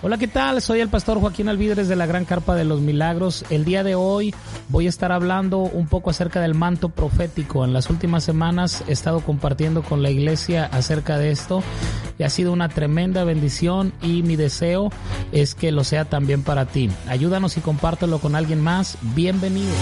Hola, 0.00 0.16
¿qué 0.16 0.28
tal? 0.28 0.62
Soy 0.62 0.78
el 0.78 0.88
pastor 0.88 1.18
Joaquín 1.18 1.48
Alvidres 1.48 1.88
de 1.88 1.96
la 1.96 2.06
Gran 2.06 2.24
Carpa 2.24 2.54
de 2.54 2.64
los 2.64 2.80
Milagros. 2.80 3.44
El 3.50 3.64
día 3.64 3.82
de 3.82 3.96
hoy 3.96 4.32
voy 4.68 4.86
a 4.86 4.88
estar 4.88 5.10
hablando 5.10 5.58
un 5.58 5.88
poco 5.88 6.10
acerca 6.10 6.40
del 6.40 6.54
manto 6.54 6.88
profético. 6.88 7.64
En 7.64 7.72
las 7.72 7.90
últimas 7.90 8.22
semanas 8.22 8.84
he 8.86 8.92
estado 8.92 9.22
compartiendo 9.22 9.82
con 9.82 10.00
la 10.04 10.10
iglesia 10.10 10.66
acerca 10.66 11.18
de 11.18 11.32
esto 11.32 11.64
y 12.16 12.22
ha 12.22 12.30
sido 12.30 12.52
una 12.52 12.68
tremenda 12.68 13.24
bendición 13.24 13.92
y 14.00 14.22
mi 14.22 14.36
deseo 14.36 14.92
es 15.32 15.56
que 15.56 15.72
lo 15.72 15.82
sea 15.82 16.04
también 16.04 16.44
para 16.44 16.66
ti. 16.66 16.90
Ayúdanos 17.08 17.56
y 17.56 17.60
compártelo 17.60 18.20
con 18.20 18.36
alguien 18.36 18.60
más. 18.60 18.98
Bienvenido. 19.16 19.74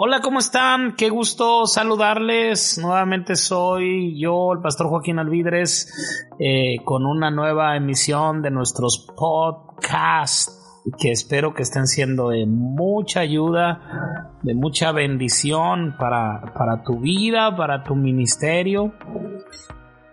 Hola, 0.00 0.20
¿cómo 0.20 0.38
están? 0.38 0.94
Qué 0.94 1.10
gusto 1.10 1.66
saludarles. 1.66 2.78
Nuevamente 2.78 3.34
soy 3.34 4.16
yo, 4.16 4.52
el 4.52 4.60
pastor 4.60 4.86
Joaquín 4.86 5.18
Alvidres, 5.18 5.92
eh, 6.38 6.76
con 6.84 7.04
una 7.04 7.32
nueva 7.32 7.74
emisión 7.74 8.40
de 8.40 8.52
nuestros 8.52 9.08
podcasts 9.16 10.84
que 11.00 11.10
espero 11.10 11.52
que 11.52 11.62
estén 11.62 11.88
siendo 11.88 12.28
de 12.28 12.46
mucha 12.46 13.18
ayuda, 13.18 14.38
de 14.44 14.54
mucha 14.54 14.92
bendición 14.92 15.96
para, 15.98 16.54
para 16.56 16.84
tu 16.84 17.00
vida, 17.00 17.56
para 17.56 17.82
tu 17.82 17.96
ministerio. 17.96 18.92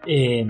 Eh, 0.07 0.47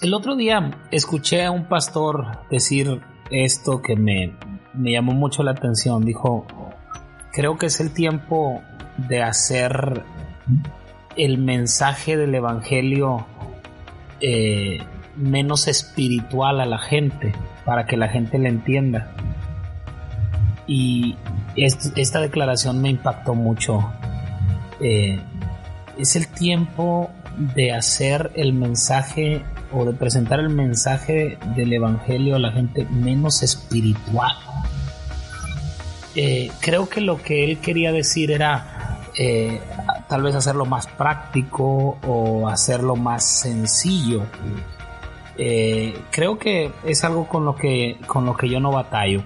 el 0.00 0.14
otro 0.14 0.36
día 0.36 0.70
escuché 0.90 1.44
a 1.44 1.50
un 1.50 1.68
pastor 1.68 2.48
decir 2.50 3.02
esto 3.30 3.82
que 3.82 3.94
me, 3.94 4.38
me 4.72 4.92
llamó 4.92 5.12
mucho 5.12 5.42
la 5.42 5.50
atención. 5.50 6.02
Dijo, 6.02 6.46
creo 7.32 7.58
que 7.58 7.66
es 7.66 7.80
el 7.80 7.92
tiempo 7.92 8.62
de 8.96 9.22
hacer 9.22 10.04
el 11.16 11.38
mensaje 11.38 12.16
del 12.16 12.34
Evangelio 12.34 13.26
eh, 14.20 14.78
menos 15.16 15.68
espiritual 15.68 16.60
a 16.60 16.66
la 16.66 16.78
gente, 16.78 17.32
para 17.64 17.86
que 17.86 17.96
la 17.96 18.08
gente 18.08 18.38
le 18.38 18.48
entienda. 18.48 19.12
Y 20.66 21.16
esta 21.56 22.20
declaración 22.20 22.80
me 22.80 22.90
impactó 22.90 23.34
mucho. 23.34 23.92
Eh, 24.80 25.20
es 25.98 26.16
el 26.16 26.28
tiempo 26.28 27.10
de 27.54 27.72
hacer 27.72 28.30
el 28.34 28.52
mensaje 28.52 29.42
o 29.72 29.84
de 29.84 29.92
presentar 29.92 30.40
el 30.40 30.48
mensaje 30.48 31.38
del 31.56 31.72
Evangelio 31.72 32.36
a 32.36 32.38
la 32.38 32.52
gente 32.52 32.84
menos 32.86 33.42
espiritual. 33.42 34.32
Eh, 36.14 36.50
creo 36.60 36.88
que 36.88 37.00
lo 37.00 37.22
que 37.22 37.44
él 37.44 37.58
quería 37.60 37.92
decir 37.92 38.30
era 38.32 39.00
eh, 39.16 39.60
tal 40.08 40.22
vez 40.22 40.34
hacerlo 40.34 40.66
más 40.66 40.86
práctico 40.86 41.98
o 42.06 42.48
hacerlo 42.48 42.96
más 42.96 43.24
sencillo. 43.24 44.22
Eh, 45.38 45.96
creo 46.10 46.38
que 46.38 46.72
es 46.84 47.04
algo 47.04 47.26
con 47.28 47.44
lo 47.44 47.54
que 47.54 47.96
con 48.06 48.26
lo 48.26 48.36
que 48.36 48.48
yo 48.48 48.60
no 48.60 48.72
batallo. 48.72 49.22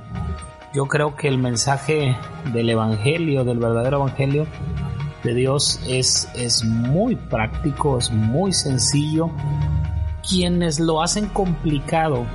Yo 0.74 0.86
creo 0.86 1.16
que 1.16 1.28
el 1.28 1.38
mensaje 1.38 2.16
del 2.52 2.68
evangelio, 2.68 3.44
del 3.44 3.58
verdadero 3.58 3.98
evangelio 3.98 4.46
de 5.22 5.34
Dios 5.34 5.80
es, 5.86 6.28
es 6.34 6.64
muy 6.64 7.16
práctico, 7.16 7.98
es 7.98 8.10
muy 8.10 8.52
sencillo. 8.52 9.30
Quienes 10.28 10.80
lo 10.80 11.02
hacen 11.02 11.28
complicado 11.28 12.26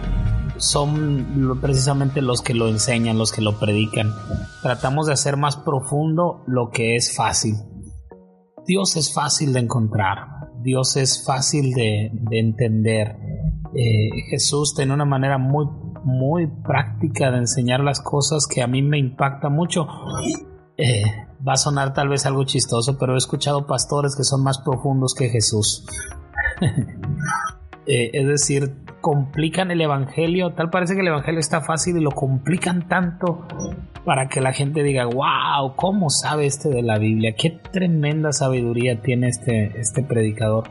son 0.59 1.57
precisamente 1.61 2.21
los 2.21 2.41
que 2.41 2.53
lo 2.53 2.67
enseñan, 2.67 3.17
los 3.17 3.31
que 3.31 3.41
lo 3.41 3.57
predican. 3.59 4.13
Tratamos 4.61 5.07
de 5.07 5.13
hacer 5.13 5.38
más 5.38 5.57
profundo 5.57 6.43
lo 6.47 6.69
que 6.69 6.95
es 6.95 7.15
fácil. 7.15 7.55
Dios 8.65 8.95
es 8.97 9.13
fácil 9.13 9.53
de 9.53 9.61
encontrar, 9.61 10.17
Dios 10.61 10.95
es 10.97 11.25
fácil 11.25 11.73
de, 11.73 12.11
entender. 12.31 13.15
Eh, 13.73 14.09
Jesús 14.30 14.75
tiene 14.75 14.93
una 14.93 15.05
manera 15.05 15.37
muy, 15.37 15.65
muy 16.03 16.48
práctica 16.48 17.31
de 17.31 17.37
enseñar 17.37 17.80
las 17.80 17.99
cosas 18.02 18.45
que 18.45 18.61
a 18.61 18.67
mí 18.67 18.81
me 18.81 18.99
impacta 18.99 19.49
mucho. 19.49 19.87
Eh, 20.77 21.03
va 21.45 21.53
a 21.53 21.58
sonar 21.58 21.93
tal 21.93 22.09
vez 22.09 22.25
algo 22.25 22.43
chistoso, 22.43 22.98
pero 22.98 23.15
he 23.15 23.17
escuchado 23.17 23.65
pastores 23.65 24.15
que 24.15 24.23
son 24.23 24.43
más 24.43 24.59
profundos 24.59 25.15
que 25.15 25.30
Jesús. 25.30 25.86
Eh, 27.92 28.11
es 28.14 28.27
decir, 28.27 28.75
complican 29.02 29.71
el 29.71 29.82
Evangelio, 29.82 30.52
tal 30.54 30.70
parece 30.70 30.95
que 30.95 31.02
el 31.02 31.08
Evangelio 31.08 31.39
está 31.39 31.61
fácil 31.61 31.98
y 31.98 32.02
lo 32.02 32.11
complican 32.11 32.87
tanto 32.87 33.45
para 34.05 34.27
que 34.27 34.42
la 34.42 34.54
gente 34.54 34.83
diga, 34.83 35.05
wow, 35.05 35.76
¿cómo 35.76 36.10
sabe 36.10 36.45
este 36.45 36.70
de 36.70 36.82
la 36.82 36.98
Biblia? 36.98 37.36
Qué 37.37 37.52
tremenda 37.71 38.32
sabiduría 38.32 39.02
tiene 39.02 39.27
este, 39.27 39.80
este 39.80 40.04
predicador. 40.04 40.65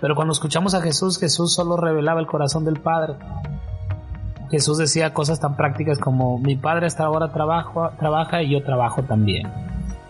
Pero 0.00 0.14
cuando 0.14 0.32
escuchamos 0.32 0.74
a 0.74 0.80
Jesús, 0.80 1.18
Jesús 1.18 1.54
solo 1.54 1.76
revelaba 1.76 2.20
el 2.20 2.26
corazón 2.26 2.64
del 2.64 2.80
Padre. 2.80 3.14
Jesús 4.50 4.78
decía 4.78 5.14
cosas 5.14 5.38
tan 5.38 5.56
prácticas 5.56 5.98
como 5.98 6.38
mi 6.38 6.56
Padre 6.56 6.86
hasta 6.86 7.04
ahora 7.04 7.32
trabajo, 7.32 7.90
trabaja 7.98 8.42
y 8.42 8.50
yo 8.50 8.64
trabajo 8.64 9.02
también. 9.02 9.48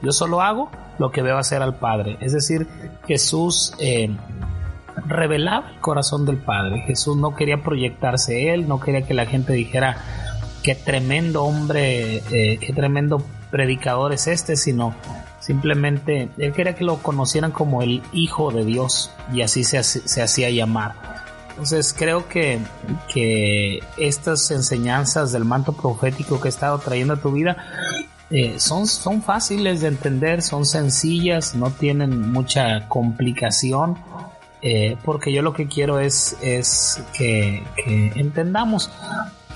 Yo 0.03 0.13
solo 0.13 0.41
hago 0.41 0.71
lo 0.99 1.11
que 1.11 1.23
veo 1.23 1.37
hacer 1.37 1.63
al 1.63 1.75
Padre. 1.75 2.17
Es 2.21 2.33
decir, 2.33 2.67
Jesús 3.07 3.75
eh, 3.81 4.17
revelaba 5.07 5.71
el 5.71 5.81
corazón 5.81 6.27
del 6.27 6.39
Padre. 6.39 6.85
Jesús 6.87 7.17
no 7.17 7.35
quería 7.35 7.63
proyectarse 7.63 8.53
él, 8.53 8.69
no 8.69 8.81
quería 8.81 9.03
que 9.03 9.15
la 9.15 9.27
gente 9.27 9.53
dijera 9.53 9.97
qué 10.63 10.75
tremendo 10.75 11.45
hombre, 11.45 12.23
eh, 12.31 12.59
qué 12.59 12.73
tremendo 12.73 13.23
predicador 13.51 14.13
es 14.13 14.27
este, 14.27 14.57
sino 14.57 14.95
simplemente 15.41 16.29
él 16.39 16.53
quería 16.53 16.75
que 16.75 16.85
lo 16.85 16.99
conocieran 16.99 17.51
como 17.51 17.83
el 17.83 18.03
Hijo 18.13 18.51
de 18.51 18.65
Dios 18.65 19.11
y 19.33 19.43
así 19.43 19.65
se, 19.65 19.83
se 19.83 20.23
hacía 20.23 20.51
llamar. 20.51 20.95
Entonces 21.51 21.95
creo 21.97 22.27
que, 22.29 22.59
que 23.13 23.81
estas 23.99 24.51
enseñanzas 24.51 25.33
del 25.33 25.45
manto 25.45 25.73
profético 25.73 26.41
que 26.41 26.49
he 26.49 26.51
estado 26.51 26.79
trayendo 26.79 27.15
a 27.15 27.17
tu 27.21 27.33
vida 27.33 27.57
eh, 28.31 28.61
son, 28.61 28.87
son 28.87 29.23
fáciles 29.23 29.81
de 29.81 29.89
entender, 29.89 30.41
son 30.41 30.65
sencillas, 30.65 31.57
no 31.57 31.71
tienen 31.71 32.31
mucha 32.31 32.87
complicación 32.89 33.99
eh, 34.63 34.97
porque 35.05 35.33
yo 35.33 35.43
lo 35.43 35.55
que 35.55 35.67
quiero 35.67 36.01
es, 36.01 36.37
es 36.43 37.03
que, 37.17 37.63
entendamos 37.87 38.91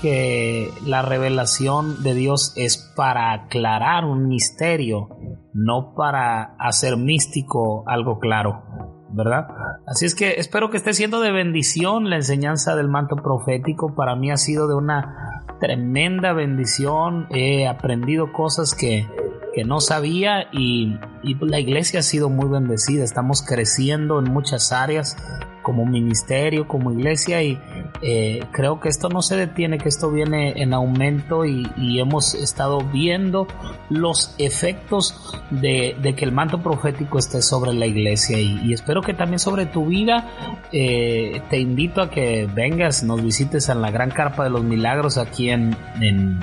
que 0.01 0.71
la 0.85 1.01
revelación 1.01 2.03
de 2.03 2.13
Dios 2.13 2.53
es 2.55 2.77
para 2.95 3.33
aclarar 3.33 4.05
un 4.05 4.27
misterio, 4.27 5.09
no 5.53 5.93
para 5.95 6.55
hacer 6.59 6.97
místico 6.97 7.83
algo 7.87 8.19
claro, 8.19 8.63
¿verdad? 9.11 9.47
Así 9.87 10.05
es 10.05 10.15
que 10.15 10.33
espero 10.33 10.69
que 10.69 10.77
esté 10.77 10.93
siendo 10.93 11.21
de 11.21 11.31
bendición 11.31 12.09
la 12.09 12.17
enseñanza 12.17 12.75
del 12.75 12.89
manto 12.89 13.15
profético. 13.15 13.95
Para 13.95 14.15
mí 14.15 14.31
ha 14.31 14.37
sido 14.37 14.67
de 14.67 14.75
una 14.75 15.45
tremenda 15.59 16.33
bendición. 16.33 17.27
He 17.29 17.67
aprendido 17.67 18.33
cosas 18.33 18.75
que, 18.75 19.07
que 19.55 19.63
no 19.63 19.79
sabía 19.79 20.49
y, 20.51 20.97
la 21.39 21.59
iglesia 21.59 22.01
ha 22.01 22.03
sido 22.03 22.29
muy 22.29 22.49
bendecida. 22.49 23.05
Estamos 23.05 23.41
creciendo 23.41 24.19
en 24.19 24.25
muchas 24.25 24.73
áreas 24.73 25.15
como 25.63 25.85
ministerio, 25.85 26.67
como 26.67 26.91
iglesia 26.91 27.41
y 27.41 27.57
eh, 28.01 28.43
creo 28.51 28.79
que 28.79 28.89
esto 28.89 29.09
no 29.09 29.21
se 29.21 29.37
detiene, 29.37 29.77
que 29.77 29.89
esto 29.89 30.11
viene 30.11 30.61
en 30.61 30.73
aumento 30.73 31.45
y, 31.45 31.65
hemos 31.99 32.35
estado 32.35 32.79
viendo 32.79 33.47
los 33.89 34.35
efectos 34.37 35.33
de, 35.49 35.95
que 36.17 36.25
el 36.25 36.31
manto 36.31 36.61
profético 36.61 37.17
esté 37.17 37.41
sobre 37.41 37.73
la 37.73 37.85
iglesia 37.85 38.37
y, 38.39 38.73
espero 38.73 39.01
que 39.01 39.13
también 39.13 39.39
sobre 39.39 39.65
tu 39.65 39.85
vida. 39.85 40.27
Eh, 40.71 41.41
te 41.49 41.57
invito 41.59 42.01
a 42.01 42.09
que 42.09 42.47
vengas, 42.53 43.03
nos 43.03 43.23
visites 43.23 43.69
en 43.69 43.81
la 43.81 43.91
Gran 43.91 44.11
Carpa 44.11 44.43
de 44.43 44.49
los 44.49 44.63
Milagros 44.63 45.17
aquí 45.17 45.49
en 45.49 45.75
el 46.01 46.37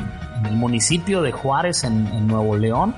municipio 0.57 1.23
de 1.23 1.33
Juárez, 1.33 1.85
en, 1.85 2.27
Nuevo 2.27 2.57
León, 2.57 2.95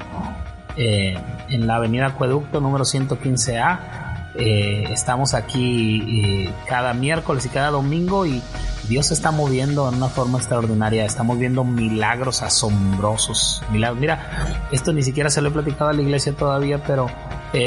eh, 0.77 1.17
en 1.49 1.67
la 1.67 1.77
avenida 1.77 2.07
Acueducto 2.07 2.61
número 2.61 2.85
115A. 2.85 4.04
Eh, 4.37 4.85
estamos 4.91 5.33
aquí 5.35 6.03
eh, 6.47 6.53
cada 6.67 6.93
miércoles 6.93 7.47
y 7.47 7.49
cada 7.49 7.71
domingo 7.71 8.27
y 8.27 8.43
Dios 8.89 9.07
se 9.07 9.15
está 9.15 9.31
moviendo 9.31 9.89
en 9.89 9.97
una 9.97 10.09
forma 10.09 10.39
extraordinaria. 10.39 11.05
Estamos 11.05 11.39
viendo 11.39 11.65
milagros 11.65 12.43
asombrosos. 12.43 13.63
Milagros. 13.71 14.01
Mira, 14.01 14.67
esto 14.73 14.93
ni 14.93 15.03
siquiera 15.03 15.31
se 15.31 15.41
lo 15.41 15.49
he 15.49 15.53
platicado 15.53 15.91
a 15.91 15.93
la 15.93 16.03
iglesia 16.03 16.33
todavía, 16.33 16.83
pero 16.85 17.09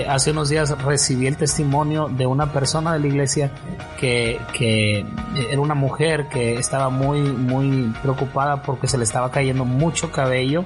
hace 0.10 0.32
unos 0.32 0.50
días 0.50 0.78
recibí 0.84 1.28
el 1.28 1.38
testimonio 1.38 2.10
de 2.10 2.26
una 2.26 2.52
persona 2.52 2.92
de 2.92 3.00
la 3.00 3.08
iglesia 3.08 3.52
que, 3.98 4.38
que, 4.52 5.06
era 5.50 5.62
una 5.62 5.76
mujer 5.76 6.28
que 6.28 6.56
estaba 6.56 6.90
muy, 6.90 7.22
muy 7.22 7.94
preocupada 8.02 8.62
porque 8.62 8.88
se 8.88 8.98
le 8.98 9.06
estaba 9.06 9.32
cayendo 9.32 9.64
mucho 9.64 10.12
cabello, 10.12 10.66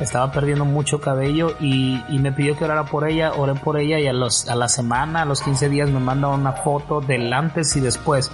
estaba 0.00 0.30
perdiendo 0.32 0.64
mucho 0.64 1.00
cabello 1.00 1.52
y, 1.60 2.02
y 2.08 2.18
me 2.18 2.32
pidió 2.32 2.56
que 2.56 2.64
orara 2.64 2.84
por 2.84 3.08
ella, 3.08 3.32
oré 3.32 3.54
por 3.54 3.78
ella 3.78 3.98
y 3.98 4.06
a, 4.06 4.12
los, 4.12 4.48
a 4.48 4.54
la 4.54 4.68
semana, 4.68 5.22
a 5.22 5.24
los 5.24 5.42
15 5.42 5.68
días 5.68 5.90
me 5.90 6.00
manda 6.00 6.28
una 6.28 6.52
foto 6.52 7.00
del 7.00 7.32
antes 7.32 7.76
y 7.76 7.80
después. 7.80 8.30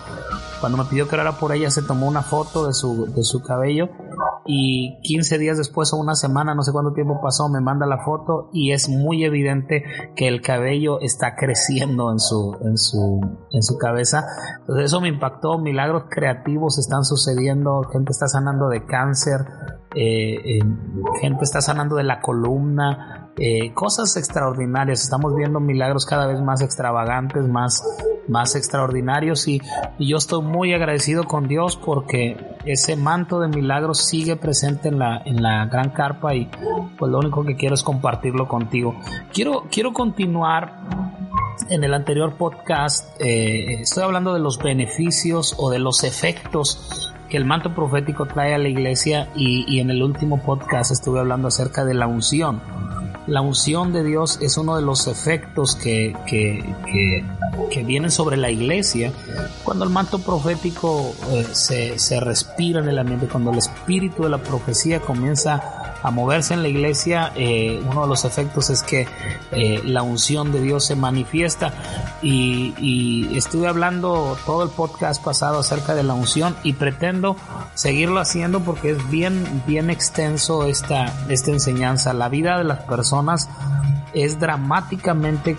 Cuando 0.61 0.79
me 0.79 0.85
pidió 0.85 1.09
que 1.09 1.17
orara 1.17 1.33
por 1.33 1.53
ella 1.53 1.71
se 1.71 1.83
tomó 1.83 2.07
una 2.07 2.23
foto 2.23 2.67
de 2.67 2.73
su, 2.73 3.13
de 3.13 3.25
su 3.25 3.43
cabello 3.43 3.89
y 4.47 5.01
15 5.03 5.39
días 5.39 5.59
después 5.59 5.93
o 5.93 5.97
una 5.97 6.15
semana, 6.15 6.55
no 6.55 6.63
sé 6.63 6.73
cuánto 6.73 6.93
tiempo 6.93 7.21
pasó, 7.21 7.49
me 7.49 7.61
manda 7.61 7.87
la 7.87 7.99
foto 8.05 8.49
y 8.53 8.73
es 8.73 8.89
muy 8.89 9.25
evidente 9.25 9.85
que 10.17 10.29
el 10.29 10.41
cabello 10.41 11.01
está 11.01 11.35
creciendo 11.37 12.11
en 12.11 12.19
su, 12.19 12.57
en 12.65 12.77
su, 12.77 13.21
en 13.51 13.63
su 13.63 13.79
cabeza. 13.79 14.25
Entonces 14.61 14.87
eso 14.87 15.01
me 15.01 15.09
impactó, 15.09 15.59
milagros 15.59 16.05
creativos 16.09 16.79
están 16.79 17.05
sucediendo, 17.05 17.83
gente 17.93 18.11
está 18.11 18.27
sanando 18.27 18.69
de 18.69 18.85
cáncer, 18.85 19.41
eh, 19.95 20.61
gente 21.21 21.45
está 21.45 21.61
sanando 21.61 21.97
de 21.97 22.05
la 22.05 22.21
columna, 22.21 23.23
eh, 23.39 23.73
cosas 23.73 24.17
extraordinarias. 24.17 25.03
Estamos 25.03 25.35
viendo 25.35 25.59
milagros 25.59 26.05
cada 26.05 26.27
vez 26.27 26.41
más 26.41 26.61
extravagantes, 26.61 27.49
más, 27.49 27.83
más 28.29 28.55
extraordinarios 28.55 29.49
y, 29.49 29.61
yo 29.99 30.17
estoy 30.17 30.43
muy 30.43 30.75
agradecido 30.75 31.25
con 31.25 31.47
Dios 31.49 31.77
porque 31.77 32.37
ese 32.65 32.97
manto 32.97 33.41
de 33.41 33.49
milagros 33.49 34.05
sigue 34.05 34.37
presente 34.37 34.89
en 34.89 34.99
la, 34.99 35.23
en 35.25 35.43
la 35.43 35.67
gran 35.67 35.91
carpa 35.91 36.35
y 36.35 36.51
pues 36.99 37.11
lo 37.11 37.19
único 37.19 37.45
que 37.45 37.57
quiero 37.57 37.75
es 37.75 37.83
compartirlo 37.83 38.49
contigo. 38.49 38.97
Quiero, 39.33 39.65
quiero 39.71 39.93
continuar 39.93 41.23
en 41.69 41.85
el 41.85 41.95
anterior 41.95 42.35
podcast 42.35 43.21
eh, 43.21 43.83
estoy 43.83 44.03
hablando 44.03 44.35
de 44.35 44.41
los 44.41 44.59
beneficios 44.59 45.55
o 45.59 45.71
de 45.71 45.79
los 45.79 46.03
efectos 46.03 47.12
que 47.33 47.39
el 47.39 47.47
manto 47.47 47.75
profético 47.75 48.27
trae 48.27 48.53
a 48.53 48.59
la 48.59 48.69
iglesia 48.69 49.27
y, 49.35 49.65
y 49.67 49.81
en 49.81 49.89
el 49.89 50.03
último 50.03 50.43
podcast 50.43 50.91
estuve 50.91 51.19
hablando 51.19 51.49
acerca 51.49 51.83
de 51.83 51.95
la 51.95 52.07
unción 52.07 52.61
la 53.27 53.41
unción 53.41 53.93
de 53.93 54.03
Dios 54.03 54.39
es 54.41 54.57
uno 54.57 54.77
de 54.77 54.83
los 54.83 55.07
efectos 55.07 55.77
que, 55.77 56.15
que, 56.27 57.25
vienen 57.85 58.11
sobre 58.11 58.37
la 58.37 58.51
iglesia 58.51 59.13
cuando 59.65 59.85
el 59.85 59.91
manto 59.91 60.21
profético 60.21 61.15
eh, 61.31 61.47
se, 61.53 61.99
se 61.99 62.21
respira 62.21 62.81
en 62.81 62.89
el 62.89 62.99
ambiente, 62.99 63.27
cuando 63.27 63.51
el 63.51 63.59
espíritu 63.59 64.23
de 64.23 64.31
la 64.31 64.39
profecía 64.39 65.01
comienza 65.01 65.83
a 66.03 66.11
moverse 66.11 66.55
en 66.55 66.63
la 66.63 66.69
iglesia, 66.69 67.33
eh, 67.37 67.81
uno 67.89 68.03
de 68.03 68.09
los 68.09 68.25
efectos 68.25 68.71
es 68.71 68.83
que 68.83 69.07
eh, 69.53 69.81
la 69.85 70.03
unción 70.03 70.51
de 70.53 70.61
Dios 70.61 70.85
se 70.85 70.97
manifiesta 70.97 71.73
y, 72.23 72.75
y, 72.79 73.37
estuve 73.37 73.69
hablando 73.69 74.37
todo 74.45 74.65
el 74.65 74.71
podcast 74.71 75.23
pasado 75.23 75.61
acerca 75.61 75.95
de 75.95 76.03
la 76.03 76.15
unción 76.15 76.57
y 76.65 76.73
pretendo 76.73 77.37
seguirlo 77.75 78.21
haciendo 78.21 78.61
porque 78.61 78.91
es 78.91 79.11
bien, 79.11 79.63
bien 79.67 79.91
extenso 79.91 80.67
esta, 80.67 81.13
esta 81.29 81.51
enseñanza. 81.53 82.13
La 82.13 82.29
vida 82.29 82.59
de 82.59 82.65
las 82.65 82.81
personas 82.81 83.13
es 84.15 84.39
dramáticamente 84.39 85.57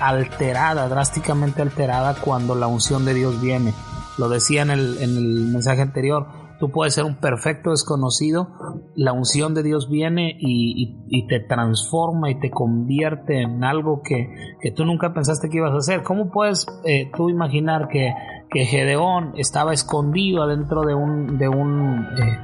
alterada, 0.00 0.88
drásticamente 0.88 1.62
alterada 1.62 2.14
cuando 2.14 2.54
la 2.54 2.66
unción 2.66 3.04
de 3.04 3.14
Dios 3.14 3.40
viene. 3.40 3.74
Lo 4.18 4.28
decía 4.28 4.62
en 4.62 4.70
el, 4.70 4.98
en 4.98 5.16
el 5.16 5.46
mensaje 5.52 5.82
anterior 5.82 6.26
Tú 6.58 6.70
puedes 6.70 6.94
ser 6.94 7.04
un 7.04 7.16
perfecto 7.16 7.70
desconocido, 7.70 8.48
la 8.94 9.12
unción 9.12 9.52
de 9.52 9.62
Dios 9.62 9.90
viene 9.90 10.36
y, 10.38 11.26
te 11.28 11.40
transforma 11.40 12.30
y 12.30 12.40
te 12.40 12.50
convierte 12.50 13.42
en 13.42 13.62
algo 13.62 14.00
que, 14.02 14.72
tú 14.74 14.86
nunca 14.86 15.12
pensaste 15.12 15.50
que 15.50 15.58
ibas 15.58 15.72
a 15.72 15.78
hacer. 15.78 16.02
¿Cómo 16.02 16.30
puedes 16.30 16.66
eh, 16.84 17.10
tú 17.14 17.28
imaginar 17.28 17.88
que, 17.88 18.14
que, 18.48 18.64
Gedeón 18.64 19.34
estaba 19.36 19.74
escondido 19.74 20.42
adentro 20.42 20.82
de 20.82 20.94
un, 20.94 21.36
de 21.36 21.48
un 21.48 22.06
eh, 22.16 22.38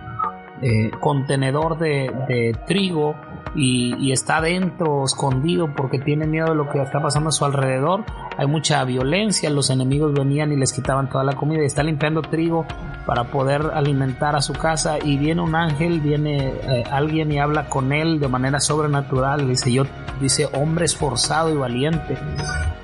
eh, 0.63 0.91
contenedor 1.01 1.79
de 1.79 2.55
trigo? 2.67 3.15
Y, 3.55 4.13
está 4.13 4.41
dentro, 4.41 5.05
escondido, 5.05 5.75
porque 5.75 5.99
tiene 5.99 6.27
miedo 6.27 6.49
de 6.49 6.55
lo 6.55 6.69
que 6.71 6.81
está 6.81 7.01
pasando 7.01 7.29
a 7.29 7.33
su 7.33 7.45
alrededor. 7.45 8.05
Hay 8.39 8.47
mucha 8.47 8.83
violencia, 8.85 9.51
los 9.51 9.71
enemigos 9.71 10.15
venían 10.15 10.53
y 10.53 10.57
les 10.57 10.73
quitaban 10.73 11.09
toda 11.09 11.25
la 11.25 11.35
comida 11.35 11.63
y 11.63 11.67
está 11.67 11.83
limpiando 11.83 12.23
trigo 12.23 12.67
para 13.07 13.25
poder 13.25 13.71
alimentar 13.75 14.37
a 14.37 14.43
su 14.43 14.53
casa 14.53 14.99
y 15.03 15.19
viene 15.19 15.43
un 15.43 15.55
ángel, 15.55 16.01
viene 16.01 16.49
eh, 16.49 16.85
alguien 16.91 17.33
y 17.33 17.39
habla 17.39 17.69
con 17.69 17.93
él 17.93 18.21
de 18.21 18.29
manera 18.29 18.61
sobrenatural, 18.61 19.49
dice 19.49 19.73
yo, 19.73 19.85
dice 20.21 20.49
hombre 20.55 20.85
esforzado 20.85 21.51
y 21.51 21.57
valiente, 21.57 22.17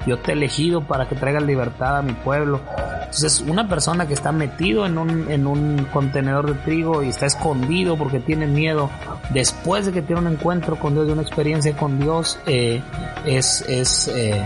yo 0.06 0.19
te 0.19 0.32
he 0.32 0.34
elegido 0.34 0.87
para 0.87 1.08
que 1.08 1.14
traigas 1.14 1.44
libertad 1.44 1.99
a 1.99 2.02
mi 2.02 2.12
pueblo. 2.12 2.60
Entonces, 3.08 3.40
una 3.40 3.66
persona 3.66 4.06
que 4.06 4.12
está 4.12 4.32
metido 4.32 4.84
en 4.84 4.99
un, 4.99 5.31
en 5.31 5.46
un 5.46 5.88
contenedor 5.90 6.46
de 6.46 6.60
trigo 6.60 7.02
y 7.02 7.08
está 7.08 7.25
escondido 7.25 7.96
porque 7.96 8.20
tiene 8.20 8.46
miedo, 8.46 8.90
después 9.31 9.87
de 9.87 9.93
que 9.93 10.02
tiene 10.02 10.20
un 10.20 10.26
encuentro 10.26 10.78
con 10.78 10.93
Dios, 10.93 11.06
de 11.06 11.14
una 11.14 11.22
experiencia 11.22 11.75
con 11.75 11.99
Dios, 11.99 12.38
eh, 12.44 12.82
es, 13.25 13.62
es 13.62 14.08
eh, 14.08 14.44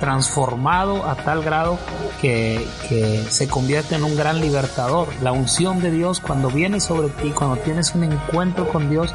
transformado 0.00 1.06
a 1.06 1.14
tal 1.14 1.44
grado 1.44 1.78
que, 2.20 2.66
que 2.88 3.24
se 3.28 3.46
convierte 3.46 3.94
en 3.94 4.02
un 4.02 4.16
gran 4.16 4.40
libertador. 4.40 5.06
La 5.22 5.30
unción 5.30 5.80
de 5.80 5.92
Dios, 5.92 6.18
cuando 6.18 6.50
viene 6.50 6.80
sobre 6.80 7.10
ti, 7.10 7.30
cuando 7.30 7.58
tienes 7.58 7.94
un 7.94 8.02
encuentro 8.02 8.68
con 8.68 8.90
Dios, 8.90 9.14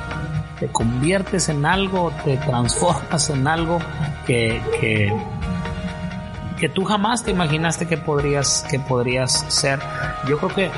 te 0.57 0.67
conviertes 0.69 1.49
en 1.49 1.65
algo, 1.65 2.13
te 2.23 2.37
transformas 2.37 3.29
en 3.29 3.45
algo 3.45 3.79
que, 4.25 4.61
que 4.79 5.13
que 6.65 6.69
tú 6.69 6.83
jamás 6.83 7.23
te 7.23 7.29
imaginaste 7.29 7.85
que 7.85 7.95
podrías, 7.95 8.65
que 8.67 8.79
podrías 8.79 9.45
ser. 9.49 9.77
Yo 10.27 10.39
creo 10.39 10.49
que 10.49 10.71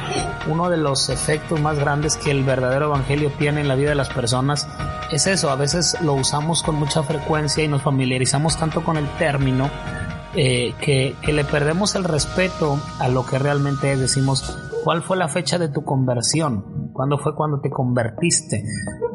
uno 0.50 0.70
de 0.70 0.76
los 0.76 1.08
efectos 1.08 1.62
más 1.62 1.80
grandes 1.80 2.18
que 2.18 2.30
el 2.30 2.44
verdadero 2.44 2.88
evangelio 2.88 3.32
tiene 3.40 3.62
en 3.62 3.70
la 3.70 3.76
vida 3.76 3.92
de 3.92 3.96
las 3.96 4.10
personas 4.10 4.68
es 5.14 5.28
eso. 5.28 5.50
A 5.50 5.56
veces 5.56 5.96
lo 6.02 6.16
usamos 6.16 6.62
con 6.62 6.76
mucha 6.76 7.04
frecuencia 7.04 7.64
y 7.64 7.70
nos 7.70 7.84
familiarizamos 7.84 8.58
tanto 8.58 8.84
con 8.84 8.98
el 8.98 9.08
término 9.12 9.70
eh, 10.36 10.76
que, 10.82 11.16
que, 11.22 11.32
le 11.32 11.46
perdemos 11.46 11.96
el 11.96 12.04
respeto 12.04 12.82
a 13.00 13.08
lo 13.08 13.26
que 13.26 13.40
realmente 13.40 13.94
es. 13.94 14.02
Decimos, 14.02 14.60
¿cuál 14.84 15.04
fue 15.04 15.16
la 15.16 15.30
fecha 15.30 15.58
de 15.58 15.70
tu 15.70 15.86
conversión? 15.86 16.87
¿Cuándo 16.98 17.20
fue 17.20 17.36
cuando 17.36 17.60
te 17.60 17.70
convertiste? 17.70 18.64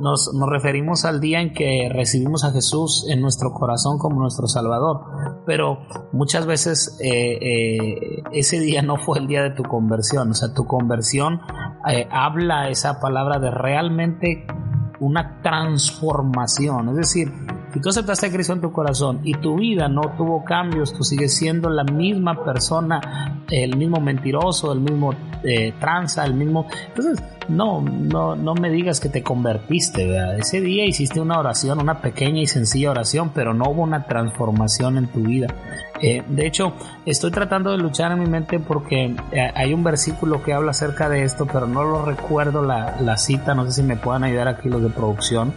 Nos, 0.00 0.30
referimos 0.48 1.04
al 1.04 1.20
día 1.20 1.40
en 1.40 1.52
que 1.52 1.90
recibimos 1.92 2.44
a 2.44 2.52
Jesús 2.52 3.04
en 3.10 3.20
nuestro 3.20 3.52
corazón 3.52 3.98
como 3.98 4.20
nuestro 4.20 4.46
Salvador. 4.46 5.00
Pero 5.46 5.80
muchas 6.12 6.46
veces 6.46 6.96
eh, 7.02 7.38
eh, 7.42 8.22
ese 8.30 8.60
día 8.60 8.82
no 8.82 8.98
fue 8.98 9.18
el 9.18 9.26
día 9.26 9.42
de 9.42 9.50
tu 9.50 9.64
conversión. 9.64 10.30
O 10.30 10.34
sea, 10.34 10.54
tu 10.54 10.64
conversión 10.64 11.40
habla 12.12 12.68
esa 12.68 13.00
palabra 13.00 13.40
de 13.40 13.50
realmente 13.50 14.46
una 15.00 15.40
transformación. 15.42 16.90
Es 16.90 16.96
decir, 16.98 17.32
si 17.72 17.80
tú 17.80 17.88
aceptaste 17.88 18.26
a 18.26 18.30
Cristo 18.30 18.52
en 18.52 18.60
tu 18.60 18.70
corazón 18.70 19.20
y 19.24 19.34
tu 19.34 19.56
vida 19.56 19.88
no 19.88 20.02
tuvo 20.16 20.44
cambios, 20.44 20.92
tú 20.92 21.04
sigues 21.04 21.34
siendo 21.34 21.70
la 21.70 21.84
misma 21.84 22.44
persona, 22.44 23.44
el 23.50 23.76
mismo 23.76 23.98
mentiroso, 23.98 24.72
el 24.72 24.80
mismo 24.80 25.14
eh, 25.42 25.72
tranza, 25.80 26.24
el 26.26 26.34
mismo... 26.34 26.66
Entonces, 26.88 27.22
no, 27.48 27.80
no, 27.80 28.36
no 28.36 28.54
me 28.54 28.70
digas 28.70 29.00
que 29.00 29.08
te 29.08 29.22
convertiste, 29.22 30.06
¿verdad? 30.06 30.38
Ese 30.38 30.60
día 30.60 30.84
hiciste 30.84 31.20
una 31.20 31.38
oración, 31.38 31.80
una 31.80 32.00
pequeña 32.00 32.42
y 32.42 32.46
sencilla 32.46 32.90
oración, 32.90 33.30
pero 33.34 33.54
no 33.54 33.64
hubo 33.70 33.82
una 33.82 34.04
transformación 34.04 34.98
en 34.98 35.06
tu 35.06 35.20
vida. 35.20 35.48
Eh, 36.02 36.22
de 36.28 36.46
hecho, 36.46 36.74
estoy 37.06 37.30
tratando 37.30 37.70
de 37.70 37.78
luchar 37.78 38.12
en 38.12 38.20
mi 38.20 38.26
mente 38.26 38.58
porque 38.58 39.16
eh, 39.32 39.52
hay 39.54 39.72
un 39.72 39.82
versículo 39.82 40.42
que 40.42 40.52
habla 40.52 40.72
acerca 40.72 41.08
de 41.08 41.22
esto, 41.22 41.46
pero 41.46 41.66
no 41.66 41.84
lo 41.84 42.04
recuerdo 42.04 42.62
la, 42.62 43.00
la 43.00 43.16
cita, 43.16 43.54
no 43.54 43.64
sé 43.64 43.72
si 43.72 43.82
me 43.82 43.96
puedan 43.96 44.24
ayudar 44.24 44.48
aquí 44.48 44.68
los 44.68 44.82
de 44.82 44.90
producción. 44.90 45.54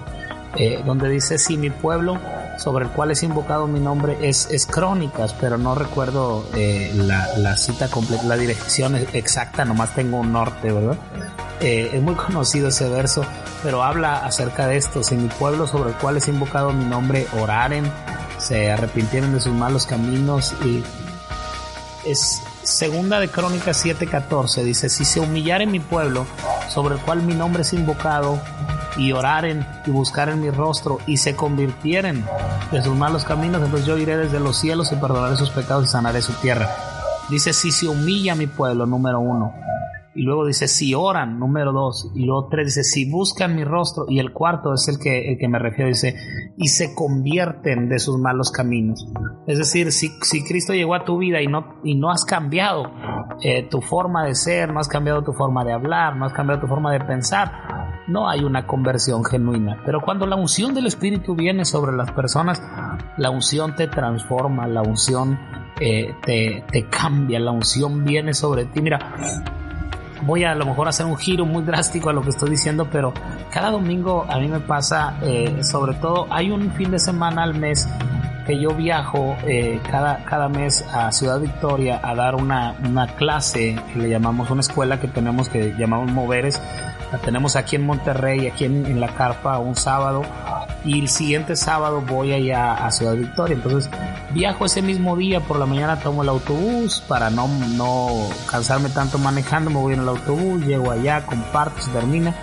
Eh, 0.57 0.81
donde 0.85 1.09
dice 1.09 1.37
si 1.37 1.57
mi 1.57 1.69
pueblo 1.69 2.17
sobre 2.57 2.85
el 2.85 2.91
cual 2.91 3.11
es 3.11 3.23
invocado 3.23 3.67
mi 3.67 3.81
nombre 3.81 4.17
es, 4.21 4.47
es 4.49 4.65
Crónicas, 4.65 5.33
pero 5.33 5.57
no 5.57 5.75
recuerdo 5.75 6.47
eh, 6.55 6.93
la, 6.95 7.57
cita 7.57 7.89
completa, 7.89 8.23
la 8.23 8.37
dirección 8.37 8.95
exacta, 8.95 9.65
nomás 9.65 9.93
tengo 9.93 10.19
un 10.19 10.31
norte, 10.31 10.71
¿verdad? 10.71 10.97
Eh, 11.59 11.91
es 11.93 12.01
muy 12.01 12.15
conocido 12.15 12.69
ese 12.69 12.89
verso, 12.89 13.25
pero 13.63 13.83
habla 13.83 14.25
acerca 14.25 14.67
de 14.67 14.77
esto, 14.77 15.03
si 15.03 15.15
mi 15.15 15.27
pueblo 15.27 15.67
sobre 15.67 15.89
el 15.89 15.95
cual 15.97 16.15
es 16.17 16.27
invocado 16.29 16.71
mi 16.71 16.85
nombre 16.85 17.27
oraren, 17.37 17.91
se 18.37 18.71
arrepintieron 18.71 19.33
de 19.33 19.41
sus 19.41 19.53
malos 19.53 19.85
caminos 19.85 20.53
y 20.63 20.83
es 22.05 22.41
segunda 22.63 23.19
de 23.19 23.27
Crónicas 23.27 23.83
7:14, 23.85 24.63
dice, 24.63 24.87
si 24.87 25.03
se 25.03 25.19
humillare 25.19 25.65
mi 25.65 25.81
pueblo 25.81 26.25
sobre 26.69 26.95
el 26.95 27.01
cual 27.01 27.23
mi 27.23 27.33
nombre 27.33 27.63
es 27.63 27.73
invocado, 27.73 28.39
y 28.97 29.11
oraren 29.11 29.65
y 29.85 29.91
buscaren 29.91 30.41
mi 30.41 30.49
rostro 30.49 30.99
y 31.07 31.17
se 31.17 31.35
convirtieren 31.35 32.23
de 32.71 32.81
sus 32.81 32.95
malos 32.95 33.23
caminos, 33.23 33.61
entonces 33.63 33.87
yo 33.87 33.97
iré 33.97 34.17
desde 34.17 34.39
los 34.39 34.57
cielos 34.57 34.91
y 34.91 34.95
perdonaré 34.95 35.35
sus 35.35 35.49
pecados 35.49 35.85
y 35.85 35.87
sanaré 35.89 36.21
su 36.21 36.33
tierra. 36.33 36.69
Dice, 37.29 37.53
si 37.53 37.71
se 37.71 37.87
humilla 37.87 38.35
mi 38.35 38.47
pueblo, 38.47 38.85
número 38.85 39.19
uno. 39.19 39.53
Y 40.13 40.21
luego 40.21 40.45
dice, 40.45 40.67
si 40.69 40.93
oran, 40.93 41.39
número 41.39 41.73
dos. 41.73 42.09
Y 42.15 42.23
luego 42.23 42.47
tres 42.49 42.67
dice, 42.67 42.83
si 42.83 43.09
buscan 43.09 43.53
mi 43.55 43.65
rostro. 43.65 44.05
Y 44.07 44.19
el 44.19 44.31
cuarto 44.31 44.73
es 44.73 44.87
el 44.87 44.97
que, 44.97 45.31
el 45.31 45.37
que 45.37 45.49
me 45.49 45.59
refiero, 45.59 45.89
dice, 45.89 46.15
y 46.55 46.69
se 46.69 46.95
convierten 46.95 47.89
de 47.89 47.99
sus 47.99 48.17
malos 48.17 48.49
caminos. 48.51 49.05
Es 49.45 49.57
decir, 49.57 49.91
si, 49.91 50.09
si 50.21 50.45
Cristo 50.45 50.73
llegó 50.73 50.95
a 50.95 51.03
tu 51.03 51.17
vida 51.17 51.41
y 51.41 51.47
no, 51.47 51.75
y 51.83 51.95
no 51.95 52.11
has 52.11 52.23
cambiado 52.23 52.91
eh, 53.41 53.67
tu 53.69 53.81
forma 53.81 54.25
de 54.25 54.35
ser, 54.35 54.71
no 54.71 54.79
has 54.79 54.87
cambiado 54.87 55.21
tu 55.23 55.33
forma 55.33 55.65
de 55.65 55.73
hablar, 55.73 56.15
no 56.15 56.25
has 56.25 56.33
cambiado 56.33 56.61
tu 56.61 56.67
forma 56.67 56.93
de 56.93 57.01
pensar, 57.01 57.84
no 58.07 58.29
hay 58.29 58.43
una 58.43 58.65
conversión 58.67 59.23
genuina. 59.23 59.77
Pero 59.85 60.01
cuando 60.01 60.25
la 60.25 60.35
unción 60.35 60.73
del 60.73 60.87
Espíritu 60.87 61.35
viene 61.35 61.65
sobre 61.65 61.95
las 61.95 62.11
personas, 62.11 62.61
la 63.17 63.29
unción 63.29 63.75
te 63.75 63.87
transforma, 63.87 64.67
la 64.67 64.81
unción 64.81 65.39
eh, 65.79 66.13
te, 66.23 66.63
te, 66.71 66.87
cambia, 66.87 67.39
la 67.39 67.51
unción 67.51 68.03
viene 68.03 68.33
sobre 68.33 68.65
ti. 68.65 68.81
Mira, 68.81 68.99
voy 70.25 70.43
a, 70.43 70.51
a 70.51 70.55
lo 70.55 70.65
mejor 70.65 70.87
hacer 70.87 71.05
un 71.05 71.17
giro 71.17 71.45
muy 71.45 71.63
drástico 71.63 72.09
a 72.09 72.13
lo 72.13 72.21
que 72.21 72.29
estoy 72.29 72.49
diciendo, 72.49 72.87
pero 72.91 73.13
cada 73.51 73.71
domingo 73.71 74.25
a 74.29 74.37
mí 74.39 74.47
me 74.47 74.59
pasa, 74.59 75.17
eh, 75.21 75.63
sobre 75.63 75.95
todo 75.95 76.27
hay 76.29 76.51
un 76.51 76.71
fin 76.71 76.91
de 76.91 76.99
semana 76.99 77.43
al 77.43 77.55
mes 77.55 77.87
que 78.45 78.59
yo 78.59 78.69
viajo 78.71 79.35
eh, 79.45 79.79
cada, 79.89 80.23
cada 80.23 80.47
mes 80.49 80.85
a 80.93 81.11
Ciudad 81.11 81.39
Victoria 81.39 81.99
a 82.03 82.13
dar 82.13 82.35
una, 82.35 82.75
una 82.87 83.07
clase 83.07 83.75
le 83.95 84.09
llamamos 84.09 84.51
una 84.51 84.61
escuela 84.61 84.99
que 84.99 85.07
tenemos 85.07 85.49
que 85.49 85.73
llamamos 85.77 86.11
Moveres. 86.11 86.61
La 87.11 87.19
tenemos 87.19 87.55
aquí 87.55 87.75
en 87.75 87.85
Monterrey, 87.85 88.47
aquí 88.47 88.65
en, 88.65 88.85
en 88.85 88.99
la 88.99 89.09
carpa 89.09 89.59
un 89.59 89.75
sábado. 89.75 90.23
Y 90.83 90.99
el 90.99 91.09
siguiente 91.09 91.55
sábado 91.55 92.01
voy 92.01 92.31
allá 92.33 92.73
a 92.73 92.91
Ciudad 92.91 93.15
Victoria. 93.15 93.55
Entonces 93.55 93.89
viajo 94.31 94.65
ese 94.65 94.81
mismo 94.81 95.15
día, 95.15 95.39
por 95.39 95.57
la 95.57 95.65
mañana 95.65 95.99
tomo 95.99 96.21
el 96.21 96.29
autobús 96.29 97.03
para 97.07 97.29
no, 97.29 97.47
no 97.47 98.09
cansarme 98.49 98.89
tanto 98.89 99.17
manejando, 99.17 99.71
me 99.71 99.77
voy 99.77 99.93
en 99.93 100.01
el 100.01 100.09
autobús, 100.09 100.63
llego 100.65 100.91
allá, 100.91 101.25
comparto, 101.25 101.81
se 101.81 101.89
termina. 101.91 102.35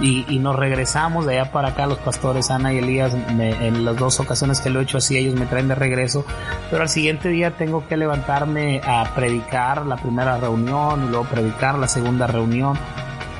Y, 0.00 0.38
nos 0.38 0.54
regresamos 0.54 1.26
de 1.26 1.40
allá 1.40 1.50
para 1.50 1.70
acá. 1.70 1.88
Los 1.88 1.98
pastores 1.98 2.52
Ana 2.52 2.72
y 2.72 2.78
Elías 2.78 3.12
en 3.14 3.84
las 3.84 3.96
dos 3.96 4.20
ocasiones 4.20 4.60
que 4.60 4.70
lo 4.70 4.78
he 4.78 4.84
hecho 4.84 4.98
así 4.98 5.16
ellos 5.16 5.34
me 5.34 5.46
traen 5.46 5.66
de 5.66 5.74
regreso. 5.74 6.24
Pero 6.70 6.82
al 6.82 6.88
siguiente 6.88 7.30
día 7.30 7.50
tengo 7.50 7.84
que 7.88 7.96
levantarme 7.96 8.80
a 8.86 9.12
predicar 9.16 9.84
la 9.86 9.96
primera 9.96 10.38
reunión 10.38 11.04
y 11.04 11.08
luego 11.08 11.24
predicar 11.24 11.76
la 11.80 11.88
segunda 11.88 12.28
reunión 12.28 12.78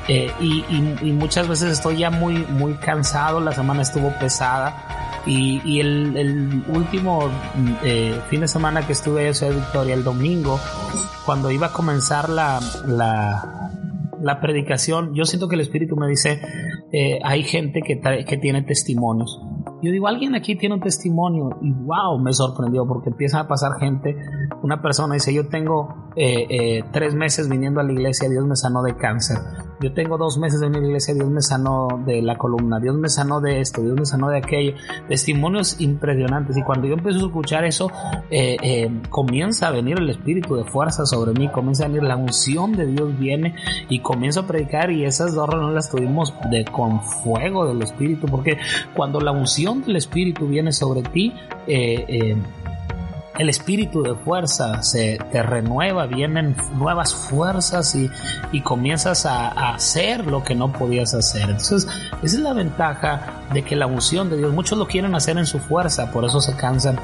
eh, 0.09 0.31
y, 0.39 1.11
muchas 1.11 1.47
veces 1.47 1.71
estoy 1.71 1.97
ya 1.97 2.09
muy 2.09 2.45
muy 2.49 2.73
cansado 2.75 3.39
la 3.39 3.51
semana 3.51 3.81
estuvo 3.81 4.11
pesada 4.19 5.21
y, 5.25 5.79
el, 5.79 6.63
último 6.67 7.29
eh, 7.83 8.19
fin 8.29 8.41
de 8.41 8.47
semana 8.47 8.85
que 8.85 8.93
estuve 8.93 9.27
en 9.27 9.35
Ciudad 9.35 9.53
Victoria 9.53 9.93
el 9.93 10.03
domingo 10.03 10.59
cuando 11.25 11.51
iba 11.51 11.67
a 11.67 11.73
comenzar 11.73 12.29
la, 12.29 12.59
la 12.87 13.59
la 14.21 14.41
predicación, 14.41 15.13
yo 15.13 15.25
siento 15.25 15.47
que 15.47 15.55
el 15.55 15.61
Espíritu 15.61 15.95
me 15.95 16.07
dice, 16.07 16.41
eh, 16.91 17.19
hay 17.23 17.43
gente 17.43 17.81
que, 17.81 17.99
que 18.25 18.37
tiene 18.37 18.63
testimonios. 18.63 19.39
Yo 19.81 19.91
digo, 19.91 20.07
alguien 20.07 20.35
aquí 20.35 20.57
tiene 20.57 20.75
un 20.75 20.81
testimonio 20.81 21.57
y 21.61 21.71
wow, 21.71 22.19
me 22.19 22.33
sorprendió 22.33 22.85
porque 22.85 23.09
empieza 23.09 23.41
a 23.41 23.47
pasar 23.47 23.79
gente. 23.79 24.15
Una 24.61 24.81
persona 24.81 25.13
dice, 25.13 25.33
yo 25.33 25.47
tengo 25.47 26.11
eh, 26.17 26.47
eh, 26.49 26.83
tres 26.91 27.15
meses 27.15 27.47
viniendo 27.47 27.79
a 27.79 27.83
la 27.83 27.93
iglesia, 27.93 28.27
Dios 28.27 28.45
me 28.45 28.57
sanó 28.57 28.83
de 28.83 28.97
cáncer. 28.97 29.37
Yo 29.81 29.93
tengo 29.93 30.17
dos 30.17 30.37
meses 30.37 30.61
en 30.61 30.73
la 30.73 30.79
iglesia, 30.79 31.13
Dios 31.13 31.29
me 31.29 31.41
sanó 31.41 31.87
de 32.05 32.21
la 32.21 32.37
columna, 32.37 32.79
Dios 32.79 32.95
me 32.95 33.09
sanó 33.09 33.41
de 33.41 33.61
esto, 33.61 33.81
Dios 33.81 33.95
me 33.97 34.05
sanó 34.05 34.29
de 34.29 34.37
aquello. 34.37 34.73
Testimonios 35.07 35.79
impresionantes. 35.79 36.57
Y 36.57 36.63
cuando 36.63 36.87
yo 36.87 36.95
empiezo 36.95 37.19
a 37.19 37.27
escuchar 37.27 37.65
eso, 37.65 37.91
comienza 39.09 39.67
a 39.67 39.71
venir 39.71 39.97
el 39.99 40.09
espíritu 40.09 40.55
de 40.55 40.63
fuerza 40.65 41.05
sobre 41.05 41.37
mí, 41.39 41.49
comienza 41.49 41.85
a 41.85 41.87
venir 41.87 42.03
la 42.03 42.15
unción 42.15 42.73
de 42.73 42.85
Dios 42.87 43.17
viene 43.17 43.55
y 43.89 43.99
comienzo 43.99 44.41
a 44.41 44.47
predicar 44.47 44.91
y 44.91 45.05
esas 45.05 45.33
dos 45.33 45.49
no 45.49 45.71
las 45.71 45.89
tuvimos 45.89 46.33
de 46.49 46.65
con 46.65 47.01
fuego 47.01 47.65
del 47.67 47.81
espíritu, 47.81 48.27
porque 48.27 48.57
cuando 48.95 49.19
la 49.19 49.31
unción 49.31 49.81
del 49.81 49.95
espíritu 49.95 50.47
viene 50.47 50.71
sobre 50.71 51.01
ti, 51.03 51.33
eh, 51.67 52.05
eh, 52.07 52.37
el 53.39 53.47
espíritu 53.47 54.03
de 54.03 54.15
fuerza 54.15 54.83
se 54.83 55.17
te 55.31 55.41
renueva, 55.41 56.07
vienen 56.07 56.57
nuevas 56.75 57.15
fuerzas 57.15 57.95
y, 57.95 58.11
y 58.51 58.61
comienzas 58.61 59.25
a, 59.25 59.47
hacer 59.73 60.27
lo 60.27 60.43
que 60.43 60.55
no 60.55 60.73
podías 60.73 61.13
hacer. 61.13 61.43
Entonces, 61.43 61.87
esa 62.21 62.37
es 62.37 62.43
la 62.43 62.51
ventaja 62.51 63.45
de 63.53 63.63
que 63.63 63.77
la 63.77 63.87
unción 63.87 64.29
de 64.29 64.37
Dios, 64.37 64.53
muchos 64.53 64.77
lo 64.77 64.87
quieren 64.87 65.15
hacer 65.15 65.37
en 65.37 65.45
su 65.45 65.59
fuerza, 65.59 66.11
por 66.11 66.25
eso 66.25 66.41
se 66.41 66.53
cansan. 66.57 66.99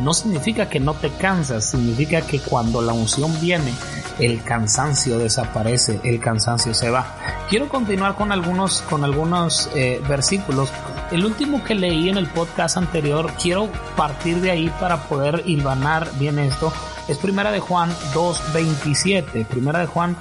No 0.00 0.12
significa 0.14 0.68
que 0.68 0.80
no 0.80 0.94
te 0.94 1.10
cansas, 1.10 1.70
significa 1.70 2.22
que 2.22 2.40
cuando 2.40 2.82
la 2.82 2.92
unción 2.92 3.32
viene, 3.40 3.72
el 4.18 4.42
cansancio 4.42 5.16
desaparece, 5.18 6.00
el 6.02 6.18
cansancio 6.18 6.74
se 6.74 6.90
va. 6.90 7.06
Quiero 7.48 7.68
continuar 7.68 8.16
con 8.16 8.32
algunos, 8.32 8.82
con 8.82 9.04
algunos 9.04 9.70
eh, 9.76 10.02
versículos. 10.08 10.70
El 11.12 11.26
último 11.26 11.62
que 11.62 11.74
leí 11.74 12.08
en 12.08 12.16
el 12.16 12.26
podcast 12.26 12.78
anterior, 12.78 13.30
quiero 13.40 13.68
partir 13.96 14.40
de 14.40 14.50
ahí 14.50 14.72
para 14.80 14.96
poder 15.08 15.42
hilvanar 15.44 16.08
bien 16.18 16.38
esto. 16.38 16.72
Es 17.06 17.18
Primera 17.18 17.52
de 17.52 17.60
Juan 17.60 17.90
2.27. 18.14 19.44
Primera 19.44 19.80
de 19.80 19.86
Juan 19.86 20.16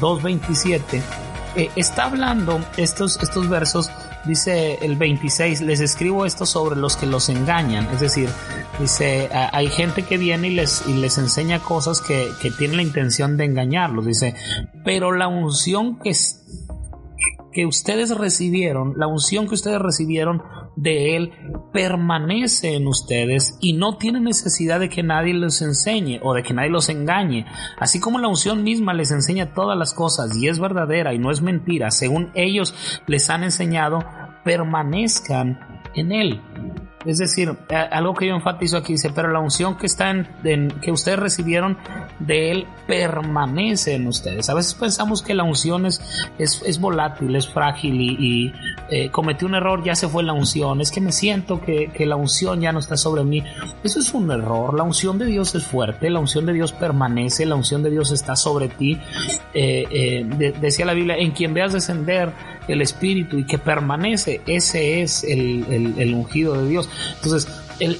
2.27. 0.00 1.00
Eh, 1.54 1.70
está 1.76 2.06
hablando 2.06 2.60
estos, 2.76 3.22
estos 3.22 3.48
versos 3.48 3.88
dice 4.24 4.78
el 4.82 4.96
26, 4.96 5.62
les 5.62 5.80
escribo 5.80 6.26
esto 6.26 6.46
sobre 6.46 6.76
los 6.76 6.96
que 6.96 7.06
los 7.06 7.28
engañan. 7.28 7.86
Es 7.92 8.00
decir, 8.00 8.28
dice, 8.78 9.28
hay 9.52 9.68
gente 9.68 10.02
que 10.02 10.16
viene 10.16 10.48
y 10.48 10.54
les, 10.54 10.84
y 10.86 10.94
les 10.94 11.18
enseña 11.18 11.60
cosas 11.60 12.00
que, 12.00 12.30
que 12.40 12.50
tienen 12.50 12.76
la 12.76 12.82
intención 12.82 13.36
de 13.36 13.44
engañarlos. 13.44 14.06
Dice, 14.06 14.34
pero 14.84 15.12
la 15.12 15.28
unción 15.28 15.98
que, 15.98 16.14
que 17.52 17.66
ustedes 17.66 18.16
recibieron, 18.16 18.94
la 18.96 19.06
unción 19.06 19.46
que 19.46 19.54
ustedes 19.54 19.80
recibieron 19.80 20.42
de 20.76 21.16
Él 21.16 21.32
permanece 21.72 22.74
en 22.74 22.86
ustedes 22.86 23.56
y 23.60 23.74
no 23.74 23.98
tienen 23.98 24.24
necesidad 24.24 24.80
de 24.80 24.88
que 24.88 25.02
nadie 25.02 25.34
les 25.34 25.60
enseñe 25.62 26.18
o 26.22 26.34
de 26.34 26.42
que 26.42 26.54
nadie 26.54 26.70
los 26.70 26.88
engañe. 26.88 27.46
Así 27.78 28.00
como 28.00 28.18
la 28.18 28.28
unción 28.28 28.62
misma 28.62 28.94
les 28.94 29.10
enseña 29.10 29.52
todas 29.52 29.78
las 29.78 29.94
cosas 29.94 30.36
y 30.36 30.48
es 30.48 30.58
verdadera 30.58 31.14
y 31.14 31.18
no 31.18 31.30
es 31.30 31.42
mentira, 31.42 31.90
según 31.90 32.30
ellos 32.34 32.74
les 33.06 33.28
han 33.30 33.44
enseñado, 33.44 34.00
permanezcan 34.44 35.82
en 35.94 36.12
Él. 36.12 36.40
Es 37.04 37.18
decir, 37.18 37.56
algo 37.90 38.14
que 38.14 38.26
yo 38.26 38.34
enfatizo 38.34 38.76
aquí 38.76 38.92
dice, 38.92 39.10
pero 39.14 39.30
la 39.30 39.40
unción 39.40 39.76
que 39.76 39.86
está 39.86 40.02
que 40.80 40.90
ustedes 40.90 41.18
recibieron 41.18 41.78
de 42.18 42.50
él 42.50 42.66
permanece 42.86 43.94
en 43.94 44.06
ustedes. 44.06 44.48
A 44.50 44.54
veces 44.54 44.74
pensamos 44.74 45.22
que 45.22 45.34
la 45.34 45.44
unción 45.44 45.86
es, 45.86 46.00
es, 46.38 46.80
volátil, 46.80 47.34
es 47.36 47.48
frágil 47.48 48.00
y, 48.00 48.52
eh, 48.90 49.10
cometí 49.10 49.44
un 49.44 49.54
error, 49.54 49.82
ya 49.84 49.94
se 49.94 50.08
fue 50.08 50.22
la 50.22 50.32
unción. 50.32 50.80
Es 50.80 50.90
que 50.90 51.00
me 51.00 51.12
siento 51.12 51.60
que, 51.60 51.90
la 52.02 52.16
unción 52.16 52.60
ya 52.60 52.72
no 52.72 52.80
está 52.80 52.96
sobre 52.96 53.22
mí. 53.22 53.44
Eso 53.84 54.00
es 54.00 54.12
un 54.12 54.30
error. 54.30 54.74
La 54.74 54.82
unción 54.82 55.18
de 55.18 55.26
Dios 55.26 55.54
es 55.54 55.64
fuerte, 55.64 56.10
la 56.10 56.18
unción 56.18 56.46
de 56.46 56.52
Dios 56.52 56.72
permanece, 56.72 57.46
la 57.46 57.54
unción 57.54 57.82
de 57.82 57.90
Dios 57.90 58.10
está 58.10 58.34
sobre 58.34 58.68
ti. 58.68 58.98
Eh, 59.54 59.84
eh, 59.90 60.52
decía 60.60 60.84
la 60.84 60.94
Biblia, 60.94 61.16
en 61.16 61.30
quien 61.30 61.54
veas 61.54 61.72
descender 61.72 62.32
el 62.68 62.82
Espíritu 62.82 63.38
y 63.38 63.44
que 63.44 63.58
permanece, 63.58 64.40
ese 64.46 65.02
es 65.02 65.24
el, 65.24 65.94
el 65.98 66.14
ungido 66.14 66.54
de 66.54 66.68
Dios. 66.68 66.88
Entonces, 67.16 67.48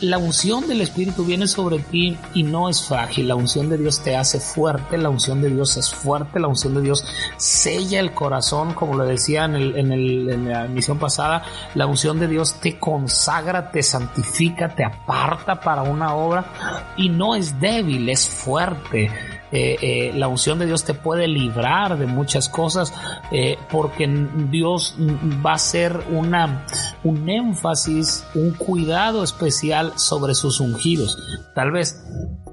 la 0.01 0.19
unción 0.19 0.69
del 0.69 0.81
Espíritu 0.81 1.25
viene 1.25 1.47
sobre 1.49 1.79
ti 1.79 2.17
y 2.35 2.43
no 2.43 2.69
es 2.69 2.85
frágil. 2.85 3.29
La 3.29 3.35
unción 3.35 3.69
de 3.69 3.79
Dios 3.79 4.01
te 4.01 4.17
hace 4.17 4.39
fuerte, 4.39 4.99
la 4.99 5.09
unción 5.09 5.43
de 5.43 5.51
Dios 5.51 5.77
es 5.77 5.93
fuerte, 5.93 6.39
la 6.39 6.49
unción 6.49 6.75
de 6.75 6.83
Dios 6.83 7.05
sella 7.37 8.01
el 8.01 8.13
corazón, 8.13 8.75
como 8.75 9.03
le 9.03 9.11
decía 9.11 9.45
en, 9.45 9.57
en 9.57 10.49
la 10.49 10.67
emisión 10.67 10.99
pasada. 10.99 11.43
La 11.75 11.87
unción 11.87 12.21
de 12.21 12.29
Dios 12.29 12.55
te 12.61 12.79
consagra, 12.79 13.71
te 13.71 13.83
santifica, 13.83 14.69
te 14.75 14.85
aparta 14.85 15.61
para 15.61 15.83
una 15.83 16.15
obra 16.15 16.93
y 16.97 17.09
no 17.09 17.35
es 17.35 17.59
débil, 17.59 18.09
es 18.09 18.29
fuerte. 18.29 19.11
Eh, 19.53 19.77
eh, 19.83 20.13
la 20.15 20.29
unción 20.29 20.59
de 20.59 20.65
Dios 20.65 20.85
te 20.85 20.95
puede 20.95 21.29
librar 21.29 21.99
de 21.99 22.07
muchas 22.07 22.49
cosas 22.49 22.95
eh, 23.31 23.59
porque 23.71 24.09
Dios 24.51 24.97
va 25.45 25.53
a 25.53 25.59
ser 25.59 26.01
una, 26.11 26.65
un 27.05 27.29
énfasis, 27.29 28.27
un 28.35 28.53
cuidado 28.55 29.23
especial 29.23 29.93
sobre 29.97 30.35
sus 30.35 30.61
ungidos. 30.61 31.19
Tal 31.55 31.71
vez 31.71 32.03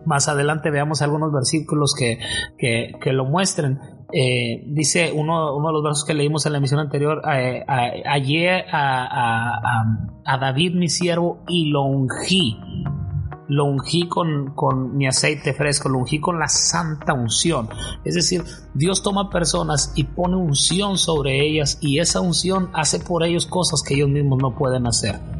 más 0.05 0.27
adelante 0.27 0.71
veamos 0.71 1.01
algunos 1.01 1.31
versículos 1.31 1.95
que, 1.97 2.19
que, 2.57 3.13
lo 3.13 3.25
muestren. 3.25 3.79
dice 4.67 5.11
uno, 5.13 5.55
de 5.55 5.71
los 5.71 5.83
versos 5.83 6.05
que 6.05 6.13
leímos 6.13 6.45
en 6.45 6.51
la 6.53 6.57
emisión 6.57 6.79
anterior, 6.79 7.21
hallé 7.23 8.65
a, 8.71 9.59
a, 10.25 10.37
David 10.37 10.75
mi 10.75 10.89
siervo 10.89 11.43
y 11.47 11.69
lo 11.69 11.83
ungí 11.83 12.57
lo 13.49 13.65
ungí 13.65 14.07
con, 14.07 14.53
con 14.55 14.95
mi 14.95 15.07
aceite 15.07 15.53
fresco, 15.53 15.89
lo 15.89 15.97
ungí 15.97 16.19
con 16.19 16.39
la 16.39 16.47
santa 16.47 17.13
unción. 17.13 17.69
Es 18.05 18.15
decir, 18.15 18.43
Dios 18.73 19.03
toma 19.03 19.29
personas 19.29 19.91
y 19.95 20.05
pone 20.05 20.37
unción 20.37 20.97
sobre 20.97 21.45
ellas 21.45 21.77
y 21.81 21.99
esa 21.99 22.21
unción 22.21 22.69
hace 22.73 22.99
por 22.99 23.23
ellos 23.23 23.45
cosas 23.45 23.83
que 23.83 23.95
ellos 23.95 24.09
mismos 24.09 24.39
no 24.41 24.55
pueden 24.55 24.87
hacer 24.87 25.38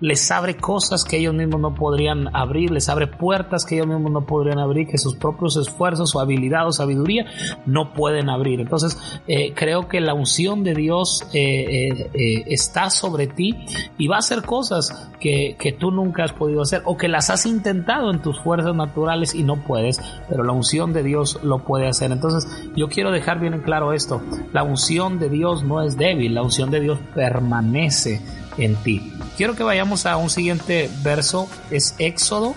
les 0.00 0.30
abre 0.30 0.56
cosas 0.56 1.04
que 1.04 1.16
ellos 1.16 1.34
mismos 1.34 1.60
no 1.60 1.74
podrían 1.74 2.34
abrir, 2.34 2.70
les 2.70 2.88
abre 2.88 3.06
puertas 3.06 3.64
que 3.64 3.76
ellos 3.76 3.88
mismos 3.88 4.12
no 4.12 4.26
podrían 4.26 4.58
abrir, 4.58 4.86
que 4.86 4.98
sus 4.98 5.16
propios 5.16 5.56
esfuerzos 5.56 6.14
o 6.14 6.20
habilidad 6.20 6.68
o 6.68 6.72
sabiduría 6.72 7.26
no 7.66 7.92
pueden 7.92 8.30
abrir. 8.30 8.60
Entonces, 8.60 8.96
eh, 9.26 9.52
creo 9.54 9.88
que 9.88 10.00
la 10.00 10.14
unción 10.14 10.62
de 10.62 10.74
Dios 10.74 11.26
eh, 11.32 12.10
eh, 12.14 12.44
está 12.46 12.90
sobre 12.90 13.26
ti 13.26 13.56
y 13.98 14.06
va 14.06 14.16
a 14.16 14.18
hacer 14.20 14.42
cosas 14.42 15.10
que, 15.18 15.56
que 15.58 15.72
tú 15.72 15.90
nunca 15.90 16.24
has 16.24 16.32
podido 16.32 16.62
hacer 16.62 16.82
o 16.84 16.96
que 16.96 17.08
las 17.08 17.30
has 17.30 17.44
intentado 17.46 18.10
en 18.12 18.22
tus 18.22 18.38
fuerzas 18.40 18.74
naturales 18.74 19.34
y 19.34 19.42
no 19.42 19.56
puedes, 19.56 20.00
pero 20.28 20.44
la 20.44 20.52
unción 20.52 20.92
de 20.92 21.02
Dios 21.02 21.40
lo 21.42 21.64
puede 21.64 21.88
hacer. 21.88 22.12
Entonces, 22.12 22.70
yo 22.76 22.88
quiero 22.88 23.10
dejar 23.10 23.40
bien 23.40 23.54
en 23.54 23.62
claro 23.62 23.92
esto, 23.92 24.22
la 24.52 24.62
unción 24.62 25.18
de 25.18 25.28
Dios 25.28 25.64
no 25.64 25.82
es 25.82 25.96
débil, 25.96 26.34
la 26.34 26.42
unción 26.42 26.70
de 26.70 26.80
Dios 26.80 26.98
permanece 27.14 28.20
en 28.58 28.76
ti. 28.76 29.12
Quiero 29.36 29.54
que 29.54 29.62
vayamos 29.62 30.06
a 30.06 30.16
un 30.16 30.30
siguiente 30.30 30.90
verso, 31.02 31.48
es 31.70 31.94
Éxodo. 31.98 32.54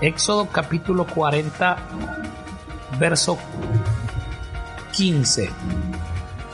Éxodo 0.00 0.48
capítulo 0.50 1.06
40, 1.06 1.76
verso 2.98 3.38
15. 4.92 5.50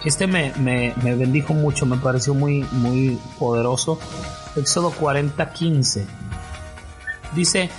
Este 0.05 0.27
me, 0.27 0.53
bendijo 0.97 1.55
mucho, 1.55 1.87
me 1.87 1.97
pareció 1.97 2.35
muy, 2.35 2.67
muy 2.73 3.19
poderoso. 3.39 3.99
Éxodo 4.57 4.91
40, 4.91 5.53
15. 5.53 6.07
Dice, 7.35 7.71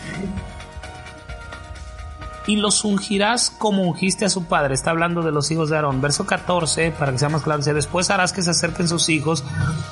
y 2.47 2.57
los 2.57 2.83
ungirás 2.83 3.49
como 3.49 3.83
ungiste 3.83 4.25
a 4.25 4.29
su 4.29 4.45
padre. 4.45 4.73
Está 4.73 4.91
hablando 4.91 5.21
de 5.21 5.31
los 5.31 5.49
hijos 5.51 5.69
de 5.69 5.75
Aarón. 5.75 6.01
Verso 6.01 6.25
14, 6.25 6.91
para 6.91 7.11
que 7.11 7.19
sea 7.19 7.29
más 7.29 7.43
claro, 7.43 7.59
dice, 7.59 7.73
después 7.73 8.09
harás 8.09 8.33
que 8.33 8.41
se 8.41 8.51
acerquen 8.51 8.87
sus 8.87 9.09
hijos 9.09 9.43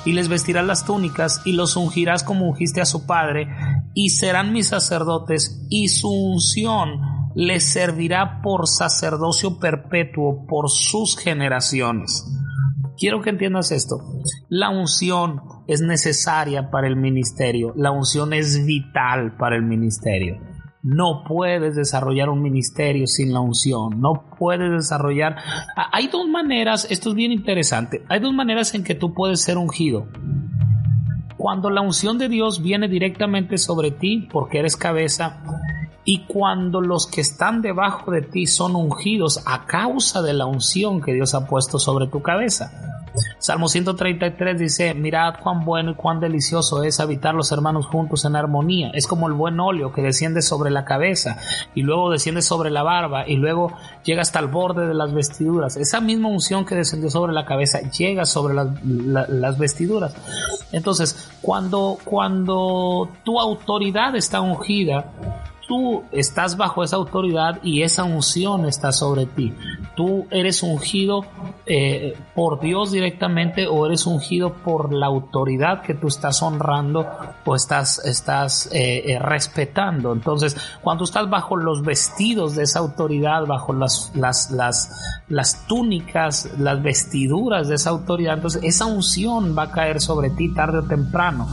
y 0.04 0.12
les 0.12 0.28
vestirás 0.28 0.66
las 0.66 0.84
túnicas 0.84 1.40
y 1.44 1.52
los 1.52 1.76
ungirás 1.76 2.24
como 2.24 2.48
ungiste 2.48 2.80
a 2.80 2.86
su 2.86 3.06
padre 3.06 3.48
y 3.94 4.10
serán 4.10 4.52
mis 4.52 4.68
sacerdotes 4.68 5.66
y 5.70 5.88
su 5.88 6.10
unción 6.10 7.00
les 7.34 7.72
servirá 7.72 8.42
por 8.42 8.68
sacerdocio 8.68 9.58
perpetuo 9.58 10.46
por 10.46 10.70
sus 10.70 11.16
generaciones. 11.16 12.26
Quiero 12.98 13.22
que 13.22 13.30
entiendas 13.30 13.72
esto. 13.72 13.96
La 14.48 14.68
unción 14.68 15.40
es 15.66 15.80
necesaria 15.80 16.70
para 16.70 16.86
el 16.86 16.96
ministerio. 16.96 17.72
La 17.74 17.90
unción 17.90 18.32
es 18.32 18.64
vital 18.66 19.36
para 19.36 19.56
el 19.56 19.62
ministerio. 19.62 20.51
No 20.82 21.22
puedes 21.22 21.76
desarrollar 21.76 22.28
un 22.28 22.42
ministerio 22.42 23.06
sin 23.06 23.32
la 23.32 23.38
unción. 23.38 24.00
No 24.00 24.24
puedes 24.36 24.68
desarrollar... 24.68 25.36
Hay 25.92 26.08
dos 26.08 26.26
maneras, 26.26 26.88
esto 26.90 27.10
es 27.10 27.14
bien 27.14 27.30
interesante, 27.30 28.04
hay 28.08 28.18
dos 28.18 28.34
maneras 28.34 28.74
en 28.74 28.82
que 28.82 28.96
tú 28.96 29.14
puedes 29.14 29.40
ser 29.42 29.58
ungido. 29.58 30.08
Cuando 31.36 31.70
la 31.70 31.82
unción 31.82 32.18
de 32.18 32.28
Dios 32.28 32.62
viene 32.62 32.88
directamente 32.88 33.58
sobre 33.58 33.92
ti 33.92 34.28
porque 34.32 34.58
eres 34.58 34.76
cabeza 34.76 35.40
y 36.04 36.26
cuando 36.26 36.80
los 36.80 37.06
que 37.06 37.20
están 37.20 37.62
debajo 37.62 38.10
de 38.10 38.22
ti 38.22 38.46
son 38.46 38.74
ungidos 38.74 39.40
a 39.46 39.66
causa 39.66 40.20
de 40.20 40.32
la 40.32 40.46
unción 40.46 41.00
que 41.00 41.14
Dios 41.14 41.34
ha 41.34 41.46
puesto 41.46 41.78
sobre 41.78 42.08
tu 42.08 42.22
cabeza. 42.22 42.91
Salmo 43.38 43.68
133 43.68 44.58
dice, 44.58 44.94
mirad 44.94 45.34
cuán 45.42 45.64
bueno 45.64 45.92
y 45.92 45.94
cuán 45.94 46.20
delicioso 46.20 46.82
es 46.82 47.00
habitar 47.00 47.34
los 47.34 47.52
hermanos 47.52 47.86
juntos 47.86 48.24
en 48.24 48.36
armonía. 48.36 48.90
Es 48.94 49.06
como 49.06 49.26
el 49.26 49.34
buen 49.34 49.58
óleo 49.60 49.92
que 49.92 50.02
desciende 50.02 50.42
sobre 50.42 50.70
la 50.70 50.84
cabeza 50.84 51.38
y 51.74 51.82
luego 51.82 52.10
desciende 52.10 52.42
sobre 52.42 52.70
la 52.70 52.82
barba 52.82 53.28
y 53.28 53.36
luego 53.36 53.72
llega 54.04 54.22
hasta 54.22 54.38
el 54.38 54.46
borde 54.46 54.86
de 54.86 54.94
las 54.94 55.12
vestiduras. 55.12 55.76
Esa 55.76 56.00
misma 56.00 56.28
unción 56.28 56.64
que 56.64 56.74
descendió 56.74 57.10
sobre 57.10 57.32
la 57.32 57.44
cabeza 57.44 57.80
llega 57.90 58.24
sobre 58.24 58.54
las, 58.54 59.58
vestiduras. 59.58 60.14
Entonces, 60.72 61.30
cuando, 61.42 61.98
cuando 62.04 63.08
tu 63.24 63.38
autoridad 63.38 64.16
está 64.16 64.40
ungida, 64.40 65.12
tú 65.66 66.04
estás 66.12 66.56
bajo 66.56 66.82
esa 66.82 66.96
autoridad 66.96 67.58
y 67.62 67.82
esa 67.82 68.04
unción 68.04 68.66
está 68.66 68.92
sobre 68.92 69.26
ti. 69.26 69.54
Tú 69.96 70.26
eres 70.30 70.62
ungido 70.62 71.24
eh, 71.66 72.16
por 72.34 72.60
Dios 72.60 72.92
directamente 72.92 73.66
o 73.66 73.86
eres 73.86 74.06
ungido 74.06 74.54
por 74.54 74.92
la 74.92 75.06
autoridad 75.06 75.82
que 75.82 75.94
tú 75.94 76.08
estás 76.08 76.42
honrando 76.42 77.06
o 77.44 77.54
estás, 77.54 78.04
estás 78.04 78.66
eh, 78.72 79.12
eh, 79.12 79.18
respetando. 79.18 80.12
Entonces, 80.12 80.56
cuando 80.82 81.04
estás 81.04 81.28
bajo 81.28 81.56
los 81.56 81.82
vestidos 81.82 82.54
de 82.54 82.64
esa 82.64 82.80
autoridad, 82.80 83.46
bajo 83.46 83.72
las, 83.72 84.12
las, 84.14 84.50
las, 84.50 84.90
las 85.28 85.66
túnicas, 85.66 86.50
las 86.58 86.82
vestiduras 86.82 87.68
de 87.68 87.76
esa 87.76 87.90
autoridad, 87.90 88.34
entonces 88.34 88.62
esa 88.64 88.86
unción 88.86 89.56
va 89.56 89.64
a 89.64 89.72
caer 89.72 90.00
sobre 90.00 90.30
ti 90.30 90.52
tarde 90.54 90.78
o 90.78 90.82
temprano. 90.84 91.46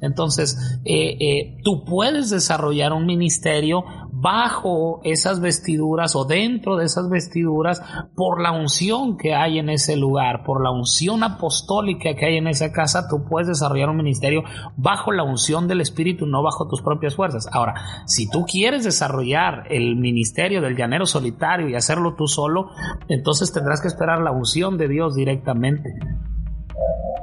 Entonces, 0.00 0.80
eh, 0.84 1.16
eh, 1.20 1.56
tú 1.64 1.84
puedes 1.84 2.30
desarrollar 2.30 2.92
un 2.92 3.06
ministerio 3.06 3.84
bajo 4.18 5.00
esas 5.04 5.40
vestiduras 5.40 6.16
o 6.16 6.24
dentro 6.24 6.76
de 6.76 6.86
esas 6.86 7.10
vestiduras 7.10 7.82
por 8.14 8.40
la 8.40 8.50
unción 8.50 9.18
que 9.18 9.34
hay 9.34 9.58
en 9.58 9.68
ese 9.68 9.96
lugar, 9.96 10.42
por 10.42 10.62
la 10.62 10.70
unción 10.70 11.22
apostólica 11.22 12.14
que 12.14 12.26
hay 12.26 12.36
en 12.38 12.46
esa 12.46 12.72
casa, 12.72 13.08
tú 13.08 13.24
puedes 13.28 13.48
desarrollar 13.48 13.90
un 13.90 13.98
ministerio 13.98 14.42
bajo 14.76 15.12
la 15.12 15.22
unción 15.22 15.68
del 15.68 15.82
Espíritu, 15.82 16.26
no 16.26 16.42
bajo 16.42 16.66
tus 16.66 16.80
propias 16.80 17.14
fuerzas. 17.14 17.46
Ahora, 17.52 17.74
si 18.06 18.28
tú 18.30 18.46
quieres 18.46 18.84
desarrollar 18.84 19.64
el 19.70 19.96
ministerio 19.96 20.62
del 20.62 20.76
llanero 20.76 21.04
solitario 21.04 21.68
y 21.68 21.74
hacerlo 21.74 22.14
tú 22.14 22.26
solo, 22.26 22.70
entonces 23.08 23.52
tendrás 23.52 23.82
que 23.82 23.88
esperar 23.88 24.20
la 24.20 24.32
unción 24.32 24.78
de 24.78 24.88
Dios 24.88 25.14
directamente. 25.14 25.90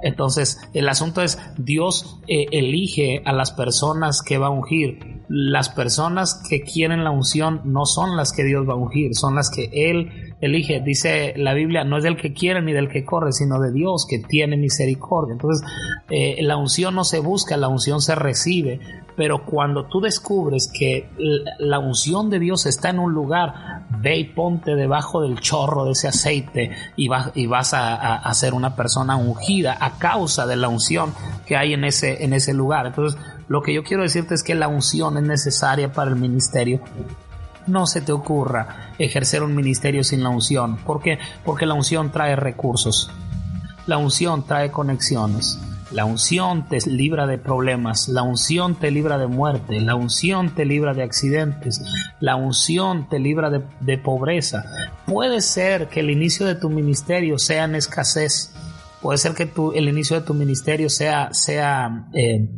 Entonces, 0.03 0.59
el 0.73 0.89
asunto 0.89 1.21
es, 1.21 1.39
Dios 1.57 2.19
eh, 2.27 2.45
elige 2.51 3.21
a 3.25 3.31
las 3.31 3.51
personas 3.51 4.21
que 4.21 4.37
va 4.37 4.47
a 4.47 4.51
ungir. 4.51 5.23
Las 5.29 5.69
personas 5.69 6.43
que 6.49 6.61
quieren 6.61 7.03
la 7.03 7.11
unción 7.11 7.61
no 7.63 7.85
son 7.85 8.17
las 8.17 8.33
que 8.33 8.43
Dios 8.43 8.67
va 8.67 8.73
a 8.73 8.75
ungir, 8.75 9.15
son 9.15 9.35
las 9.35 9.49
que 9.49 9.69
Él 9.71 10.35
elige. 10.41 10.81
Dice 10.81 11.33
la 11.37 11.53
Biblia, 11.53 11.85
no 11.85 11.97
es 11.97 12.03
del 12.03 12.17
que 12.17 12.33
quiere 12.33 12.61
ni 12.61 12.73
del 12.73 12.89
que 12.89 13.05
corre, 13.05 13.31
sino 13.31 13.59
de 13.61 13.71
Dios 13.71 14.05
que 14.07 14.19
tiene 14.19 14.57
misericordia. 14.57 15.33
Entonces, 15.33 15.65
eh, 16.09 16.37
la 16.41 16.57
unción 16.57 16.95
no 16.95 17.05
se 17.05 17.19
busca, 17.19 17.55
la 17.55 17.69
unción 17.69 18.01
se 18.01 18.15
recibe. 18.15 18.81
Pero 19.15 19.45
cuando 19.45 19.85
tú 19.85 20.01
descubres 20.01 20.67
que 20.67 21.09
la 21.59 21.79
unción 21.79 22.29
de 22.29 22.39
Dios 22.39 22.65
está 22.65 22.89
en 22.89 22.99
un 22.99 23.13
lugar, 23.13 23.83
ve 23.99 24.17
y 24.17 24.23
ponte 24.25 24.75
debajo 24.75 25.21
del 25.21 25.39
chorro 25.39 25.85
de 25.85 25.91
ese 25.91 26.07
aceite 26.07 26.71
y, 26.95 27.09
y 27.35 27.47
vas 27.47 27.73
a, 27.73 28.15
a, 28.15 28.33
ser 28.33 28.53
una 28.53 28.75
persona 28.75 29.15
ungida 29.15 29.77
a 29.79 29.97
causa 29.97 30.47
de 30.47 30.55
la 30.55 30.67
unción 30.67 31.13
que 31.45 31.55
hay 31.55 31.73
en 31.73 31.83
ese, 31.83 32.23
en 32.23 32.33
ese 32.33 32.53
lugar. 32.53 32.87
Entonces, 32.87 33.19
lo 33.47 33.61
que 33.61 33.73
yo 33.73 33.83
quiero 33.83 34.03
decirte 34.03 34.33
es 34.33 34.43
que 34.43 34.55
la 34.55 34.67
unción 34.67 35.17
es 35.17 35.23
necesaria 35.23 35.91
para 35.91 36.09
el 36.09 36.17
ministerio 36.17 36.81
no 37.67 37.87
se 37.87 38.01
te 38.01 38.11
ocurra 38.11 38.91
ejercer 38.99 39.43
un 39.43 39.55
ministerio 39.55 40.03
sin 40.03 40.23
la 40.23 40.29
unción. 40.29 40.77
¿Por 40.77 41.01
qué? 41.01 41.19
Porque 41.45 41.65
la 41.65 41.73
unción 41.73 42.11
trae 42.11 42.35
recursos. 42.35 43.09
La 43.85 43.97
unción 43.97 44.45
trae 44.45 44.71
conexiones. 44.71 45.59
La 45.93 46.05
unción 46.05 46.67
te 46.67 46.79
libra 46.89 47.27
de 47.27 47.37
problemas, 47.37 48.09
la 48.09 48.23
unción 48.23 48.73
te 48.73 48.89
libra 48.89 49.19
de 49.19 49.27
muerte, 49.27 49.79
la 49.79 49.93
unción 49.93 50.55
te 50.55 50.65
libra 50.65 50.95
de 50.95 51.03
accidentes, 51.03 51.83
la 52.19 52.35
unción 52.35 53.07
te 53.09 53.19
libra 53.19 53.51
de, 53.51 53.97
pobreza. 53.99 54.65
Puede 55.05 55.39
ser 55.41 55.89
que 55.89 55.99
el 55.99 56.09
inicio 56.09 56.47
de 56.47 56.55
tu 56.55 56.71
ministerio 56.71 57.37
sea 57.37 57.65
en 57.65 57.75
escasez, 57.75 58.55
puede 59.03 59.19
ser 59.19 59.35
que 59.35 59.45
tu, 59.45 59.71
el 59.73 59.87
inicio 59.87 60.19
de 60.19 60.25
tu 60.25 60.33
ministerio 60.33 60.89
sea, 60.89 61.31
sea, 61.31 62.07
eh, 62.15 62.49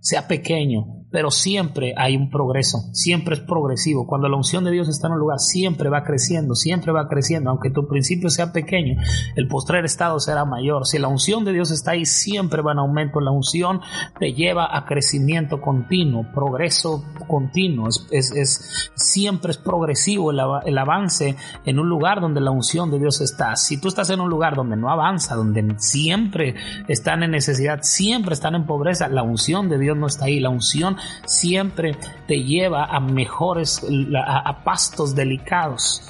sea 0.00 0.28
pequeño, 0.28 1.01
pero 1.12 1.30
siempre 1.30 1.94
hay 1.96 2.16
un 2.16 2.30
progreso, 2.30 2.78
siempre 2.92 3.34
es 3.34 3.40
progresivo. 3.40 4.06
Cuando 4.06 4.28
la 4.28 4.36
unción 4.36 4.64
de 4.64 4.70
Dios 4.70 4.88
está 4.88 5.08
en 5.08 5.14
un 5.14 5.20
lugar, 5.20 5.38
siempre 5.38 5.90
va 5.90 6.02
creciendo, 6.02 6.54
siempre 6.54 6.90
va 6.90 7.06
creciendo, 7.06 7.50
aunque 7.50 7.70
tu 7.70 7.86
principio 7.86 8.30
sea 8.30 8.52
pequeño, 8.52 9.00
el 9.36 9.46
postrer 9.46 9.84
estado 9.84 10.18
será 10.18 10.46
mayor. 10.46 10.86
Si 10.86 10.98
la 10.98 11.08
unción 11.08 11.44
de 11.44 11.52
Dios 11.52 11.70
está 11.70 11.92
ahí, 11.92 12.06
siempre 12.06 12.62
va 12.62 12.72
en 12.72 12.78
aumento. 12.78 13.20
La 13.20 13.30
unción 13.30 13.80
te 14.18 14.32
lleva 14.32 14.74
a 14.76 14.86
crecimiento 14.86 15.60
continuo, 15.60 16.26
progreso 16.34 17.04
continuo, 17.28 17.88
es, 18.10 18.90
siempre 18.94 19.50
es 19.50 19.58
progresivo 19.58 20.30
el, 20.30 20.40
el 20.64 20.78
avance 20.78 21.36
en 21.66 21.78
un 21.78 21.88
lugar 21.88 22.20
donde 22.22 22.40
la 22.40 22.50
unción 22.50 22.90
de 22.90 22.98
Dios 22.98 23.20
está. 23.20 23.54
Si 23.56 23.78
tú 23.78 23.88
estás 23.88 24.08
en 24.08 24.20
un 24.20 24.30
lugar 24.30 24.56
donde 24.56 24.76
no 24.76 24.90
avanza, 24.90 25.34
donde 25.34 25.74
siempre 25.76 26.54
están 26.88 27.22
en 27.22 27.32
necesidad, 27.32 27.80
siempre 27.82 28.32
están 28.32 28.54
en 28.54 28.64
pobreza, 28.64 29.08
la 29.08 29.22
unción 29.22 29.68
de 29.68 29.78
Dios 29.78 29.96
no 29.96 30.06
está 30.06 30.24
ahí, 30.24 30.40
la 30.40 30.48
unción 30.48 30.96
siempre 31.24 31.96
te 32.26 32.42
lleva 32.42 32.84
a 32.84 33.00
mejores, 33.00 33.84
a, 34.16 34.64
pastos 34.64 35.14
delicados. 35.14 36.02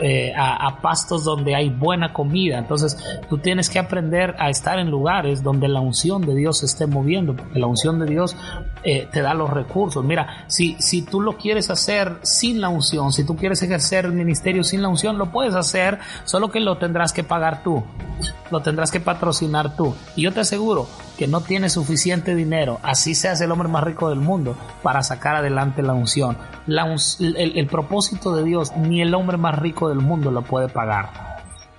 Eh, 0.00 0.32
a, 0.36 0.80
pastos 0.82 1.22
donde 1.22 1.54
hay 1.54 1.70
buena 1.70 2.12
comida. 2.12 2.58
Entonces 2.58 2.98
tú 3.28 3.38
tienes 3.38 3.70
que 3.70 3.78
aprender 3.78 4.34
a 4.40 4.50
estar 4.50 4.80
en 4.80 4.90
lugares 4.90 5.42
donde 5.42 5.68
la 5.68 5.80
unción 5.80 6.22
de 6.22 6.34
Dios 6.34 6.58
se 6.58 6.66
esté 6.66 6.88
moviendo, 6.88 7.36
porque 7.36 7.60
la 7.60 7.68
unción 7.68 8.00
de 8.00 8.06
Dios 8.06 8.36
eh, 8.82 9.08
te 9.12 9.22
da 9.22 9.34
los 9.34 9.48
recursos. 9.50 10.04
Mira, 10.04 10.44
si, 10.48 10.76
si 10.80 11.02
tú 11.02 11.20
lo 11.20 11.36
quieres 11.36 11.70
hacer 11.70 12.18
sin 12.22 12.60
la 12.60 12.70
unción, 12.70 13.12
si 13.12 13.24
tú 13.24 13.36
quieres 13.36 13.62
ejercer 13.62 14.04
el 14.04 14.12
ministerio 14.12 14.64
sin 14.64 14.82
la 14.82 14.88
unción, 14.88 15.16
lo 15.16 15.30
puedes 15.30 15.54
hacer, 15.54 16.00
solo 16.24 16.50
que 16.50 16.58
lo 16.58 16.76
tendrás 16.76 17.12
que 17.12 17.22
pagar 17.22 17.62
tú, 17.62 17.84
lo 18.50 18.60
tendrás 18.62 18.90
que 18.90 18.98
patrocinar 18.98 19.76
tú. 19.76 19.94
Y 20.16 20.22
yo 20.22 20.32
te 20.32 20.40
aseguro 20.40 20.88
que 21.16 21.26
no 21.26 21.40
tiene 21.40 21.68
suficiente 21.70 22.34
dinero, 22.34 22.80
así 22.82 23.14
seas 23.14 23.40
el 23.40 23.52
hombre 23.52 23.68
más 23.68 23.84
rico 23.84 24.08
del 24.08 24.20
mundo, 24.20 24.56
para 24.82 25.02
sacar 25.02 25.36
adelante 25.36 25.82
la 25.82 25.92
unción. 25.92 26.36
el, 26.66 27.66
propósito 27.66 28.34
de 28.34 28.44
Dios, 28.44 28.72
ni 28.76 29.02
el 29.02 29.14
hombre 29.14 29.36
más 29.36 29.58
rico 29.58 29.88
del 29.88 29.98
mundo 29.98 30.30
lo 30.30 30.42
puede 30.42 30.68
pagar. 30.68 31.34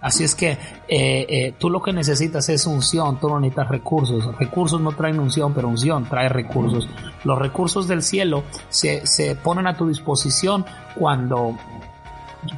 Así 0.06 0.24
es 0.24 0.36
que 0.36 0.52
eh, 0.52 0.58
eh, 0.88 1.56
tú 1.58 1.72
lo 1.72 1.82
que 1.82 1.92
necesitas 1.92 2.48
es 2.50 2.68
unción, 2.68 3.20
tú 3.20 3.28
no 3.28 3.40
necesitas 3.40 3.70
recursos. 3.70 4.38
Recursos 4.38 4.80
no 4.80 4.92
traen 4.92 5.20
unción, 5.20 5.52
pero 5.56 5.68
unción 5.68 6.06
trae 6.06 6.30
recursos. 6.30 6.88
Los 7.24 7.40
recursos 7.40 7.88
del 7.88 8.04
cielo 8.04 8.44
se, 8.70 9.08
se 9.08 9.36
ponen 9.36 9.66
a 9.66 9.76
tu 9.76 9.88
disposición 9.88 10.64
cuando 10.96 11.58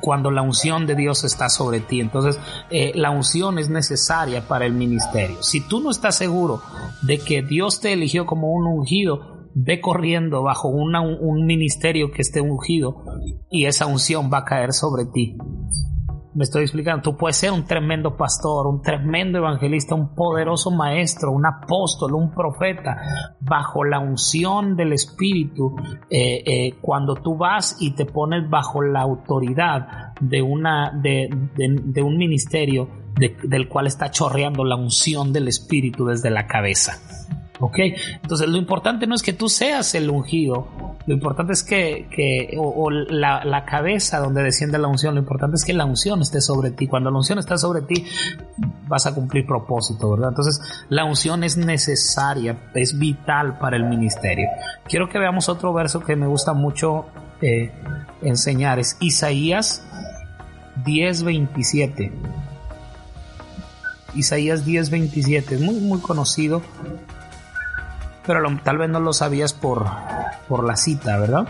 cuando 0.01 0.31
la 0.31 0.41
unción 0.41 0.85
de 0.85 0.95
Dios 0.95 1.23
está 1.23 1.49
sobre 1.49 1.79
ti. 1.79 1.99
Entonces, 1.99 2.39
eh, 2.69 2.91
la 2.95 3.11
unción 3.11 3.59
es 3.59 3.69
necesaria 3.69 4.47
para 4.47 4.65
el 4.65 4.73
ministerio. 4.73 5.41
Si 5.41 5.61
tú 5.61 5.79
no 5.79 5.91
estás 5.91 6.15
seguro 6.15 6.61
de 7.01 7.19
que 7.19 7.41
Dios 7.41 7.79
te 7.79 7.93
eligió 7.93 8.25
como 8.25 8.51
un 8.51 8.67
ungido, 8.67 9.49
ve 9.53 9.81
corriendo 9.81 10.43
bajo 10.43 10.69
un 10.69 11.45
ministerio 11.45 12.11
que 12.11 12.21
esté 12.21 12.41
ungido 12.41 13.03
y 13.49 13.65
esa 13.65 13.87
unción 13.87 14.29
va 14.31 14.39
a 14.39 14.45
caer 14.45 14.71
sobre 14.71 15.05
ti. 15.05 15.35
Me 16.37 16.43
estoy 16.43 16.61
explicando, 16.61 17.01
tú 17.01 17.17
puedes 17.17 17.35
ser 17.35 17.51
un 17.51 17.65
tremendo 17.65 18.15
pastor, 18.15 18.67
un 18.67 18.79
tremendo 18.83 19.39
evangelista, 19.39 19.95
un 19.95 20.13
poderoso 20.13 20.69
maestro, 20.69 21.31
un 21.31 21.47
apóstol, 21.47 22.13
un 22.13 22.29
profeta, 22.29 22.95
bajo 23.39 23.83
la 23.83 23.97
unción 23.97 24.75
del 24.75 24.93
Espíritu, 24.93 25.75
eh, 26.11 26.43
eh, 26.45 26.75
cuando 26.79 27.15
tú 27.15 27.37
vas 27.37 27.77
y 27.79 27.95
te 27.95 28.05
pones 28.05 28.47
bajo 28.51 28.83
la 28.83 29.01
autoridad 29.01 30.13
de, 30.21 30.43
una, 30.43 30.91
de, 31.01 31.27
de, 31.55 32.01
un 32.03 32.17
ministerio 32.17 32.87
del 33.15 33.67
cual 33.67 33.87
está 33.87 34.11
chorreando 34.11 34.63
la 34.63 34.75
unción 34.75 35.33
del 35.33 35.47
Espíritu 35.47 36.05
desde 36.05 36.29
la 36.29 36.45
cabeza. 36.45 36.99
¿Ok? 37.59 37.77
Entonces 38.21 38.47
lo 38.47 38.57
importante 38.57 39.07
no 39.07 39.15
es 39.15 39.23
que 39.23 39.33
tú 39.33 39.49
seas 39.49 39.95
el 39.95 40.09
ungido, 40.09 40.67
lo 41.07 41.13
importante 41.13 41.53
es 41.53 41.63
que, 41.63 42.07
que 42.11 42.55
o, 42.57 42.91
la, 42.91 43.43
la, 43.45 43.65
cabeza 43.65 44.19
donde 44.19 44.43
desciende 44.43 44.77
la 44.77 44.87
unción, 44.87 45.15
lo 45.15 45.21
importante 45.21 45.55
es 45.55 45.63
que 45.63 45.73
la 45.73 45.85
unción 45.85 46.21
esté 46.21 46.41
sobre 46.41 46.71
ti. 46.71 46.87
Cuando 46.87 47.09
la 47.09 47.17
unción 47.17 47.39
está 47.39 47.57
sobre 47.57 47.81
ti, 47.81 48.05
vas 48.87 49.05
a 49.07 49.15
cumplir 49.15 49.45
propósito, 49.45 50.11
¿verdad? 50.11 50.29
Entonces 50.29 50.85
la 50.89 51.05
unción 51.05 51.43
es 51.43 51.57
necesaria, 51.57 52.57
es 52.73 52.99
vital 52.99 53.57
para 53.57 53.77
el 53.77 53.85
ministerio. 53.85 54.49
Quiero 54.85 55.09
que 55.09 55.17
veamos 55.17 55.49
otro 55.49 55.73
verso 55.73 56.01
que 56.01 56.15
me 56.15 56.27
gusta 56.27 56.53
mucho 56.53 57.05
eh, 57.41 57.71
enseñar, 58.21 58.77
es 58.79 58.97
Isaías 58.99 59.81
10:27. 60.83 62.11
Isaías 64.13 64.65
10:27, 64.65 65.51
es 65.53 65.61
muy, 65.61 65.75
muy 65.75 65.99
conocido 65.99 66.61
pero 68.27 68.41
tal 68.61 68.77
vez 68.77 68.89
no 68.89 68.99
lo 68.99 69.13
sabías 69.13 69.53
por, 69.53 69.85
por 70.47 70.65
la 70.65 70.75
cita, 70.75 71.17
¿verdad? 71.17 71.47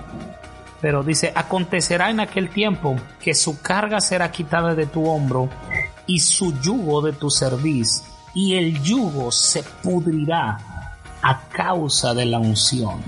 Pero 0.79 1.03
dice, 1.03 1.33
acontecerá 1.35 2.11
en 2.11 2.19
aquel 2.19 2.49
tiempo 2.49 2.95
que 3.19 3.33
su 3.33 3.59
carga 3.61 3.99
será 3.99 4.31
quitada 4.31 4.75
de 4.75 4.85
tu 4.85 5.09
hombro 5.09 5.49
y 6.05 6.19
su 6.19 6.57
yugo 6.61 7.01
de 7.01 7.13
tu 7.13 7.31
cerviz, 7.31 8.03
y 8.35 8.55
el 8.55 8.81
yugo 8.83 9.31
se 9.31 9.63
pudrirá 9.63 10.59
a 11.23 11.41
causa 11.49 12.13
de 12.13 12.27
la 12.27 12.37
unción. 12.37 13.01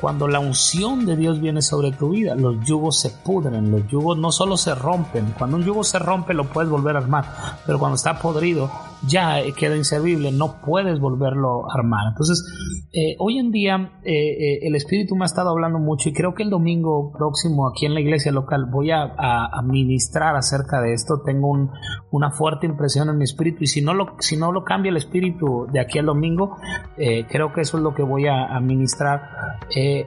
Cuando 0.00 0.26
la 0.26 0.40
unción 0.40 1.04
de 1.04 1.14
Dios 1.14 1.40
viene 1.40 1.60
sobre 1.60 1.92
tu 1.92 2.10
vida, 2.10 2.34
los 2.34 2.64
yugos 2.64 2.98
se 2.98 3.10
pudren, 3.10 3.70
los 3.70 3.86
yugos 3.86 4.16
no 4.16 4.32
solo 4.32 4.56
se 4.56 4.74
rompen, 4.74 5.34
cuando 5.36 5.58
un 5.58 5.64
yugo 5.64 5.84
se 5.84 5.98
rompe 5.98 6.32
lo 6.32 6.44
puedes 6.44 6.70
volver 6.70 6.96
a 6.96 7.00
armar, 7.00 7.58
pero 7.66 7.78
cuando 7.78 7.96
está 7.96 8.18
podrido 8.18 8.70
ya 9.06 9.36
queda 9.56 9.76
inservible, 9.76 10.32
no 10.32 10.60
puedes 10.64 11.00
volverlo 11.00 11.70
a 11.70 11.74
armar. 11.74 12.08
Entonces, 12.08 12.44
eh, 12.92 13.16
hoy 13.18 13.38
en 13.38 13.50
día 13.50 13.92
eh, 14.04 14.12
eh, 14.12 14.58
el 14.62 14.74
Espíritu 14.74 15.16
me 15.16 15.24
ha 15.24 15.26
estado 15.26 15.50
hablando 15.50 15.78
mucho 15.78 16.08
y 16.08 16.12
creo 16.12 16.34
que 16.34 16.42
el 16.42 16.50
domingo 16.50 17.12
próximo 17.12 17.68
aquí 17.68 17.86
en 17.86 17.94
la 17.94 18.00
iglesia 18.00 18.32
local 18.32 18.66
voy 18.70 18.90
a, 18.90 19.02
a, 19.02 19.62
ministrar 19.62 20.36
acerca 20.36 20.80
de 20.80 20.92
esto. 20.92 21.22
Tengo 21.24 21.70
una 22.10 22.30
fuerte 22.30 22.66
impresión 22.66 23.08
en 23.08 23.18
mi 23.18 23.24
espíritu 23.24 23.64
y 23.64 23.66
si 23.66 23.82
no 23.82 23.94
lo, 23.94 24.16
si 24.18 24.36
no 24.36 24.52
lo 24.52 24.64
cambia 24.64 24.90
el 24.90 24.96
Espíritu 24.96 25.66
de 25.72 25.80
aquí 25.80 25.98
al 25.98 26.06
domingo, 26.06 26.56
creo 26.96 27.52
que 27.52 27.60
eso 27.60 27.76
es 27.76 27.82
lo 27.82 27.94
que 27.94 28.02
voy 28.02 28.26
a, 28.26 28.46
a 28.46 28.60
ministrar. 28.60 29.22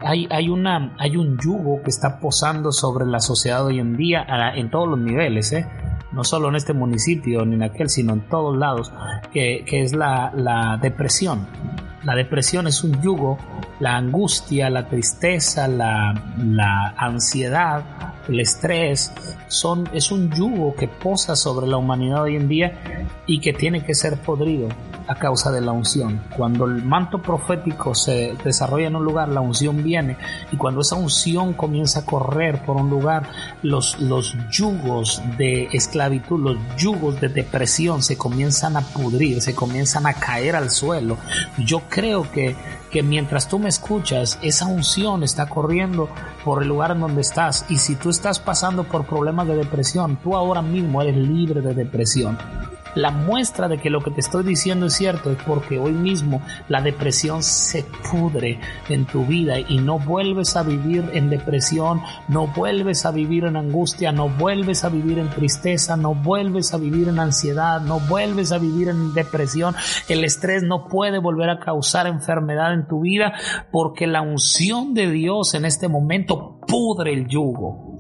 hay, 0.02 0.28
hay, 0.30 0.50
una, 0.50 0.96
hay 1.00 1.18
un 1.18 1.38
yugo 1.38 1.82
que 1.84 1.90
está 1.90 2.20
posando 2.20 2.72
sobre 2.72 3.06
la 3.06 3.20
sociedad 3.20 3.66
hoy 3.66 3.80
en 3.80 3.96
día 3.96 4.26
en 4.56 4.70
todos 4.70 4.88
los 4.88 5.00
niveles. 5.00 5.54
¿eh? 5.54 5.66
no 6.14 6.24
solo 6.24 6.50
en 6.50 6.56
este 6.56 6.74
municipio 6.74 7.46
ni 7.46 7.56
en 7.56 7.64
aquel, 7.64 7.90
sino 7.90 8.14
en 8.14 8.28
todos 8.30 8.56
lados, 8.56 8.83
que, 9.32 9.64
es 9.68 9.94
la, 9.94 10.80
depresión. 10.82 11.48
La 12.04 12.16
depresión 12.16 12.68
es 12.68 12.84
un 12.84 13.02
yugo, 13.02 13.38
la 13.80 13.96
angustia, 13.96 14.70
la 14.70 14.88
tristeza, 14.88 15.68
la, 15.68 16.14
la 16.38 16.94
ansiedad, 16.98 17.84
el 18.28 18.40
estrés, 18.40 19.12
son, 19.48 19.90
es 19.94 20.12
un 20.12 20.32
yugo 20.32 20.76
que 20.76 20.88
posa 20.88 21.36
sobre 21.36 21.68
la 21.68 21.78
humanidad 21.78 22.24
hoy 22.24 22.36
en 22.36 22.48
día 22.48 23.08
y 23.28 23.40
que 23.40 23.54
tiene 23.54 23.84
que 23.84 23.94
ser 23.94 24.18
podrido 24.18 24.70
a 25.08 25.16
causa 25.16 25.52
de 25.52 25.62
la 25.62 25.72
unción. 25.72 26.22
Cuando 26.36 26.66
el 26.66 26.84
manto 26.84 27.22
profético 27.22 27.94
se 27.94 28.36
desarrolla 28.44 28.88
en 28.88 28.96
un 28.96 29.04
lugar, 29.04 29.30
la 29.30 29.42
unción 29.42 29.84
viene 29.84 30.18
y 30.52 30.58
cuando 30.58 30.82
esa 30.82 30.96
unción 30.96 31.54
comienza 31.54 32.02
a 32.02 32.06
correr 32.06 32.64
por 32.66 32.78
un 32.78 32.90
lugar, 32.90 33.30
los, 33.62 34.00
los 34.00 34.36
yugos 34.52 35.22
de 35.38 35.68
esclavitud, 35.74 36.40
los 36.40 36.58
yugos 36.78 37.20
de 37.20 37.30
depresión 37.30 38.02
se 38.02 38.18
comienzan 38.18 38.78
a 38.78 38.82
pudrir, 38.82 39.42
se 39.42 39.56
comienzan 39.56 40.06
a 40.06 40.14
caer 40.14 40.56
al 40.56 40.72
suelo. 40.72 41.18
Yo 41.58 41.82
creo 41.90 42.30
que, 42.32 42.56
que 42.94 43.02
mientras 43.02 43.50
tú 43.50 43.58
me 43.58 43.70
escuchas, 43.70 44.38
esa 44.44 44.68
unción 44.68 45.24
está 45.24 45.50
corriendo 45.50 46.08
por 46.46 46.62
el 46.62 46.70
lugar 46.70 46.92
en 46.92 47.00
donde 47.00 47.22
estás 47.22 47.66
y 47.68 47.78
si 47.80 47.96
tú 47.96 48.12
estás 48.12 48.40
pasando 48.40 48.84
por 48.84 49.08
problemas 49.08 49.48
de 49.48 49.56
depresión, 49.56 50.18
tú 50.18 50.36
ahora 50.36 50.62
mismo 50.62 51.02
eres 51.02 51.18
libre 51.18 51.62
de 51.62 51.74
depresión. 51.74 52.38
La 52.96 53.12
muestra 53.12 53.68
de 53.68 53.80
que 53.80 53.90
lo 53.90 54.02
que 54.02 54.12
te 54.12 54.22
estoy 54.22 54.44
diciendo 54.44 54.86
es 54.86 54.94
cierto 54.94 55.32
es 55.32 55.38
porque 55.46 55.80
hoy 55.80 55.94
mismo 55.94 56.42
la 56.70 56.82
depresión 56.82 57.42
se 57.42 57.84
pudre 58.12 58.60
en 58.90 59.06
tu 59.06 59.26
vida 59.26 59.60
y 59.60 59.80
no 59.80 60.00
vuelves 60.00 60.56
a 60.56 60.64
vivir 60.64 61.10
en 61.14 61.30
depresión, 61.30 62.02
no 62.28 62.48
vuelves 62.48 63.06
a 63.06 63.12
vivir 63.12 63.46
en 63.46 63.56
angustia, 63.56 64.12
no 64.12 64.30
vuelves 64.30 64.84
a 64.84 64.90
vivir 64.90 65.18
en 65.18 65.30
tristeza, 65.30 65.98
no 65.98 66.14
vuelves 66.14 66.74
a 66.74 66.78
vivir 66.78 67.08
en 67.08 67.20
ansiedad, 67.20 67.82
no 67.82 68.00
vuelves 68.00 68.52
a 68.52 68.60
vivir 68.60 68.90
en 68.90 69.14
depresión. 69.14 69.76
El 70.08 70.24
estrés 70.24 70.64
no 70.64 70.88
puede 70.88 71.18
volver 71.20 71.50
a 71.50 71.60
causar 71.60 72.08
enfermedad 72.08 72.74
en 72.74 72.88
tu 72.88 73.02
vida 73.02 73.34
porque 73.72 74.08
la 74.08 74.22
unción 74.22 74.94
de 74.94 75.10
Dios 75.10 75.54
en 75.56 75.66
este 75.66 75.88
momento 75.88 76.60
pudre 76.68 77.14
el 77.14 77.28
yugo. 77.28 77.93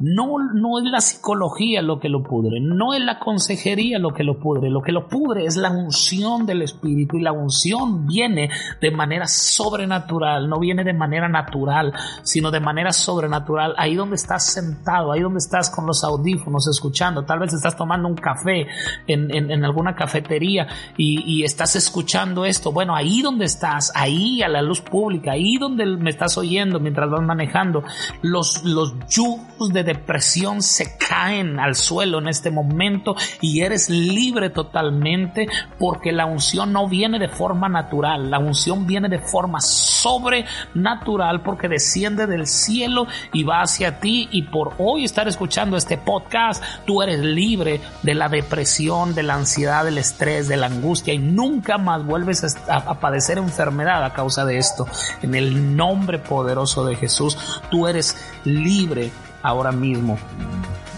No, 0.00 0.38
no 0.54 0.78
es 0.78 0.84
la 0.90 1.02
psicología 1.02 1.82
lo 1.82 2.00
que 2.00 2.08
lo 2.08 2.22
pudre, 2.22 2.58
no 2.58 2.94
es 2.94 3.04
la 3.04 3.18
consejería 3.18 3.98
lo 3.98 4.14
que 4.14 4.24
lo 4.24 4.38
pudre, 4.38 4.70
lo 4.70 4.80
que 4.80 4.92
lo 4.92 5.06
pudre 5.06 5.44
es 5.44 5.58
la 5.58 5.70
unción 5.70 6.46
del 6.46 6.62
Espíritu 6.62 7.18
y 7.18 7.22
la 7.22 7.32
unción 7.32 8.06
viene 8.06 8.48
de 8.80 8.90
manera 8.90 9.26
sobrenatural, 9.26 10.48
no 10.48 10.58
viene 10.58 10.84
de 10.84 10.94
manera 10.94 11.28
natural, 11.28 11.92
sino 12.22 12.50
de 12.50 12.60
manera 12.60 12.92
sobrenatural, 12.92 13.74
ahí 13.76 13.94
donde 13.94 14.16
estás 14.16 14.50
sentado, 14.50 15.12
ahí 15.12 15.20
donde 15.20 15.38
estás 15.38 15.68
con 15.68 15.86
los 15.86 16.02
audífonos 16.02 16.66
escuchando, 16.68 17.26
tal 17.26 17.40
vez 17.40 17.52
estás 17.52 17.76
tomando 17.76 18.08
un 18.08 18.16
café 18.16 18.68
en, 19.06 19.64
alguna 19.64 19.94
cafetería 19.94 20.66
y, 20.96 21.44
estás 21.44 21.76
escuchando 21.76 22.44
esto, 22.46 22.72
bueno, 22.72 22.94
ahí 22.94 23.20
donde 23.20 23.44
estás, 23.44 23.92
ahí 23.94 24.42
a 24.42 24.48
la 24.48 24.62
luz 24.62 24.80
pública, 24.80 25.32
ahí 25.32 25.58
donde 25.58 25.84
me 25.84 26.10
estás 26.10 26.38
oyendo 26.38 26.80
mientras 26.80 27.10
vas 27.10 27.22
manejando, 27.22 27.82
los, 28.22 28.64
los 28.64 28.94
yugos 29.08 29.72
de 29.72 29.89
depresión 29.94 30.62
se 30.62 30.96
caen 30.96 31.58
al 31.58 31.74
suelo 31.74 32.18
en 32.18 32.28
este 32.28 32.50
momento 32.50 33.16
y 33.40 33.62
eres 33.62 33.90
libre 33.90 34.50
totalmente 34.50 35.48
porque 35.78 36.12
la 36.12 36.26
unción 36.26 36.72
no 36.72 36.88
viene 36.88 37.18
de 37.18 37.28
forma 37.28 37.68
natural, 37.68 38.30
la 38.30 38.38
unción 38.38 38.86
viene 38.86 39.08
de 39.08 39.18
forma 39.18 39.60
sobrenatural 39.60 41.42
porque 41.42 41.68
desciende 41.68 42.26
del 42.26 42.46
cielo 42.46 43.06
y 43.32 43.42
va 43.42 43.62
hacia 43.62 43.98
ti 43.98 44.28
y 44.30 44.42
por 44.42 44.74
hoy 44.78 45.04
estar 45.04 45.26
escuchando 45.26 45.76
este 45.76 45.98
podcast, 45.98 46.62
tú 46.86 47.02
eres 47.02 47.20
libre 47.20 47.80
de 48.02 48.14
la 48.14 48.28
depresión, 48.28 49.14
de 49.14 49.24
la 49.24 49.34
ansiedad, 49.34 49.84
del 49.84 49.98
estrés, 49.98 50.46
de 50.46 50.56
la 50.56 50.66
angustia 50.66 51.14
y 51.14 51.18
nunca 51.18 51.78
más 51.78 52.04
vuelves 52.06 52.56
a, 52.68 52.76
a 52.76 53.00
padecer 53.00 53.38
enfermedad 53.38 54.04
a 54.04 54.12
causa 54.12 54.44
de 54.44 54.58
esto. 54.58 54.86
En 55.22 55.34
el 55.34 55.76
nombre 55.76 56.18
poderoso 56.18 56.84
de 56.84 56.94
Jesús, 56.94 57.36
tú 57.70 57.88
eres 57.88 58.16
libre 58.44 59.10
ahora 59.42 59.72
mismo. 59.72 60.18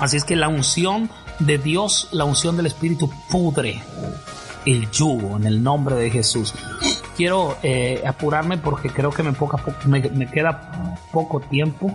Así 0.00 0.16
es 0.16 0.24
que 0.24 0.36
la 0.36 0.48
unción 0.48 1.10
de 1.38 1.58
Dios, 1.58 2.08
la 2.12 2.24
unción 2.24 2.56
del 2.56 2.66
Espíritu 2.66 3.10
pudre 3.30 3.82
el 4.64 4.90
yugo 4.90 5.36
en 5.36 5.44
el 5.44 5.62
nombre 5.62 5.96
de 5.96 6.10
Jesús. 6.10 6.54
Quiero 7.16 7.56
eh, 7.62 8.02
apurarme 8.06 8.58
porque 8.58 8.90
creo 8.90 9.10
que 9.10 9.22
me, 9.22 10.26
queda 10.30 10.96
poco 11.12 11.40
tiempo. 11.40 11.92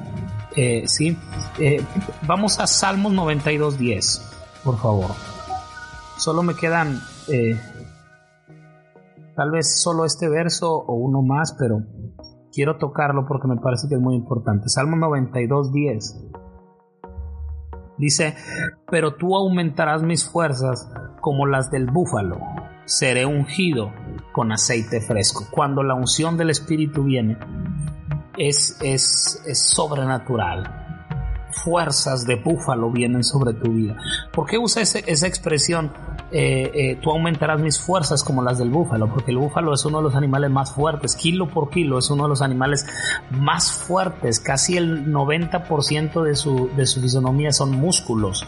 Eh, 0.55 0.83
sí, 0.87 1.17
eh, 1.59 1.83
vamos 2.23 2.59
a 2.59 2.67
Salmos 2.67 3.13
92.10, 3.13 4.21
por 4.63 4.77
favor. 4.79 5.11
Solo 6.17 6.43
me 6.43 6.55
quedan 6.55 7.01
tal 9.35 9.51
vez 9.51 9.79
solo 9.79 10.05
este 10.05 10.27
verso 10.29 10.71
o 10.71 10.95
uno 10.95 11.21
más, 11.21 11.53
pero 11.59 11.83
quiero 12.57 12.77
tocarlo 12.77 13.27
porque 13.27 13.47
me 13.47 13.57
parece 13.57 13.87
que 13.87 13.93
es 13.93 14.01
muy 14.01 14.15
importante. 14.15 14.67
Salmo 14.67 14.95
92, 14.95 15.71
10. 15.71 16.23
Dice, 17.99 18.35
pero 18.89 19.13
tú 19.13 19.35
aumentarás 19.35 20.01
mis 20.01 20.27
fuerzas 20.27 20.91
como 21.21 21.45
las 21.45 21.69
del 21.69 21.85
búfalo. 21.85 22.39
Seré 22.85 23.27
ungido 23.27 23.91
con 24.33 24.51
aceite 24.51 25.01
fresco. 25.01 25.45
Cuando 25.51 25.83
la 25.83 25.93
unción 25.93 26.35
del 26.35 26.49
Espíritu 26.49 27.03
viene, 27.03 27.37
es, 28.39 28.79
es, 28.81 29.43
es 29.45 29.69
sobrenatural 29.69 30.85
fuerzas 31.63 32.25
de 32.25 32.35
búfalo 32.35 32.91
vienen 32.91 33.23
sobre 33.23 33.53
tu 33.53 33.71
vida. 33.71 33.97
¿Por 34.31 34.47
qué 34.47 34.57
usa 34.57 34.81
esa 34.81 35.27
expresión? 35.27 35.91
Eh, 36.29 36.71
eh, 36.73 36.99
tú 37.01 37.11
aumentarás 37.11 37.61
mis 37.61 37.79
fuerzas 37.79 38.23
como 38.23 38.43
las 38.43 38.57
del 38.57 38.69
búfalo, 38.69 39.07
porque 39.07 39.31
el 39.31 39.37
búfalo 39.37 39.73
es 39.73 39.85
uno 39.85 39.99
de 39.99 40.03
los 40.03 40.15
animales 40.15 40.51
más 40.51 40.73
fuertes, 40.73 41.15
kilo 41.15 41.47
por 41.47 41.69
kilo, 41.69 41.99
es 41.99 42.09
uno 42.09 42.23
de 42.23 42.29
los 42.29 42.41
animales 42.41 42.85
más 43.31 43.71
fuertes, 43.71 44.39
casi 44.39 44.75
el 44.75 45.07
90% 45.07 46.23
de 46.23 46.35
su, 46.35 46.69
de 46.75 46.85
su 46.85 47.01
fisonomía 47.01 47.53
son 47.53 47.71
músculos. 47.71 48.45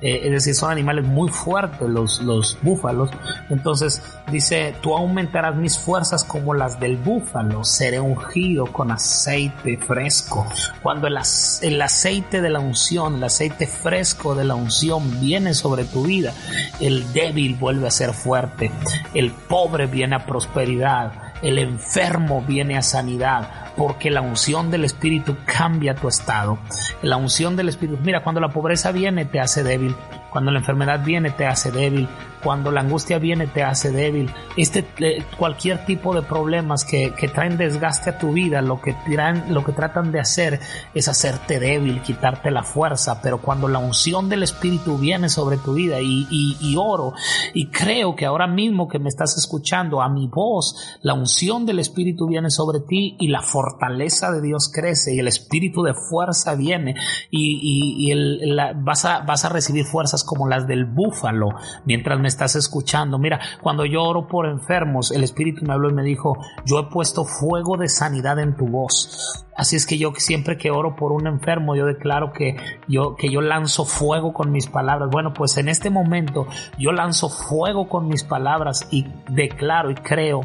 Eh, 0.00 0.20
es 0.24 0.30
decir, 0.30 0.54
son 0.54 0.70
animales 0.70 1.04
muy 1.04 1.28
fuertes 1.28 1.88
los, 1.88 2.20
los 2.20 2.56
búfalos. 2.62 3.10
Entonces 3.50 4.02
dice, 4.30 4.74
tú 4.80 4.94
aumentarás 4.94 5.56
mis 5.56 5.78
fuerzas 5.78 6.24
como 6.24 6.54
las 6.54 6.78
del 6.78 6.96
búfalo, 6.96 7.64
seré 7.64 7.98
ungido 7.98 8.66
con 8.66 8.90
aceite 8.92 9.76
fresco. 9.76 10.46
Cuando 10.82 11.06
el, 11.06 11.18
el 11.62 11.82
aceite 11.82 12.40
de 12.40 12.50
la 12.50 12.60
unción, 12.60 13.16
el 13.16 13.24
aceite 13.24 13.66
fresco 13.66 14.34
de 14.34 14.44
la 14.44 14.54
unción 14.54 15.20
viene 15.20 15.54
sobre 15.54 15.84
tu 15.84 16.04
vida, 16.04 16.32
el 16.80 17.12
débil 17.12 17.56
vuelve 17.56 17.88
a 17.88 17.90
ser 17.90 18.12
fuerte, 18.12 18.70
el 19.14 19.32
pobre 19.32 19.86
viene 19.86 20.16
a 20.16 20.26
prosperidad, 20.26 21.12
el 21.42 21.58
enfermo 21.58 22.42
viene 22.46 22.76
a 22.76 22.82
sanidad, 22.82 23.67
porque 23.78 24.10
la 24.10 24.20
unción 24.20 24.72
del 24.72 24.84
Espíritu 24.84 25.36
cambia 25.46 25.94
tu 25.94 26.08
estado. 26.08 26.58
La 27.00 27.16
unción 27.16 27.54
del 27.54 27.68
Espíritu, 27.68 27.96
mira, 28.02 28.24
cuando 28.24 28.40
la 28.40 28.48
pobreza 28.48 28.90
viene 28.90 29.24
te 29.24 29.38
hace 29.38 29.62
débil, 29.62 29.94
cuando 30.30 30.50
la 30.50 30.58
enfermedad 30.58 31.04
viene 31.04 31.30
te 31.30 31.46
hace 31.46 31.70
débil, 31.70 32.08
cuando 32.42 32.70
la 32.70 32.80
angustia 32.80 33.18
viene 33.18 33.46
te 33.46 33.62
hace 33.62 33.90
débil. 33.90 34.30
Este, 34.56 34.86
eh, 34.98 35.24
cualquier 35.36 35.84
tipo 35.84 36.14
de 36.14 36.22
problemas 36.22 36.84
que, 36.84 37.12
que, 37.14 37.28
traen 37.28 37.56
desgaste 37.56 38.10
a 38.10 38.18
tu 38.18 38.32
vida, 38.32 38.62
lo 38.62 38.80
que, 38.80 38.94
tiran, 39.06 39.52
lo 39.52 39.64
que 39.64 39.72
tratan 39.72 40.12
de 40.12 40.20
hacer 40.20 40.60
es 40.94 41.08
hacerte 41.08 41.58
débil, 41.58 42.02
quitarte 42.02 42.50
la 42.50 42.62
fuerza, 42.62 43.20
pero 43.22 43.40
cuando 43.40 43.68
la 43.68 43.78
unción 43.78 44.28
del 44.28 44.42
Espíritu 44.42 44.98
viene 44.98 45.28
sobre 45.28 45.56
tu 45.58 45.74
vida 45.74 46.00
y, 46.00 46.26
y, 46.30 46.56
y 46.60 46.76
oro 46.76 47.14
y 47.54 47.68
creo 47.70 48.14
que 48.14 48.26
ahora 48.26 48.46
mismo 48.46 48.88
que 48.88 48.98
me 48.98 49.08
estás 49.08 49.36
escuchando 49.36 50.00
a 50.02 50.08
mi 50.08 50.28
voz, 50.28 50.98
la 51.02 51.14
unción 51.14 51.66
del 51.66 51.78
Espíritu 51.78 52.26
viene 52.26 52.50
sobre 52.50 52.80
ti 52.80 53.16
y 53.18 53.28
la 53.28 53.42
fortaleza 53.42 54.30
de 54.30 54.40
Dios 54.40 54.70
crece 54.72 55.14
y 55.14 55.18
el 55.18 55.28
Espíritu 55.28 55.82
de 55.82 55.94
fuerza 55.94 56.54
viene 56.54 56.94
y, 57.30 58.06
y 58.06 58.10
el, 58.12 58.58
vas, 58.76 59.04
a, 59.04 59.20
vas 59.20 59.44
a 59.44 59.48
recibir 59.48 59.84
como 60.24 60.48
las 60.48 60.66
del 60.66 60.84
búfalo 60.84 61.50
mientras 61.84 62.18
me 62.20 62.28
estás 62.28 62.56
escuchando. 62.56 63.18
Mira, 63.18 63.40
cuando 63.62 63.84
yo 63.84 64.02
oro 64.02 64.28
por 64.28 64.46
enfermos, 64.46 65.10
el 65.10 65.24
Espíritu 65.24 65.64
me 65.64 65.72
habló 65.72 65.90
y 65.90 65.94
me 65.94 66.02
dijo, 66.02 66.38
yo 66.64 66.78
he 66.78 66.84
puesto 66.84 67.24
fuego 67.24 67.76
de 67.76 67.88
sanidad 67.88 68.38
en 68.38 68.56
tu 68.56 68.66
voz. 68.66 69.46
Así 69.58 69.74
es 69.74 69.86
que 69.86 69.98
yo 69.98 70.12
siempre 70.16 70.56
que 70.56 70.70
oro 70.70 70.94
por 70.94 71.10
un 71.10 71.26
enfermo, 71.26 71.74
yo 71.74 71.84
declaro 71.84 72.32
que 72.32 72.56
yo, 72.86 73.16
que 73.16 73.28
yo 73.28 73.40
lanzo 73.40 73.84
fuego 73.84 74.32
con 74.32 74.52
mis 74.52 74.68
palabras. 74.68 75.10
Bueno, 75.10 75.34
pues 75.34 75.56
en 75.56 75.68
este 75.68 75.90
momento 75.90 76.46
yo 76.78 76.92
lanzo 76.92 77.28
fuego 77.28 77.88
con 77.88 78.06
mis 78.06 78.22
palabras 78.22 78.86
y 78.92 79.06
declaro 79.28 79.90
y 79.90 79.96
creo 79.96 80.42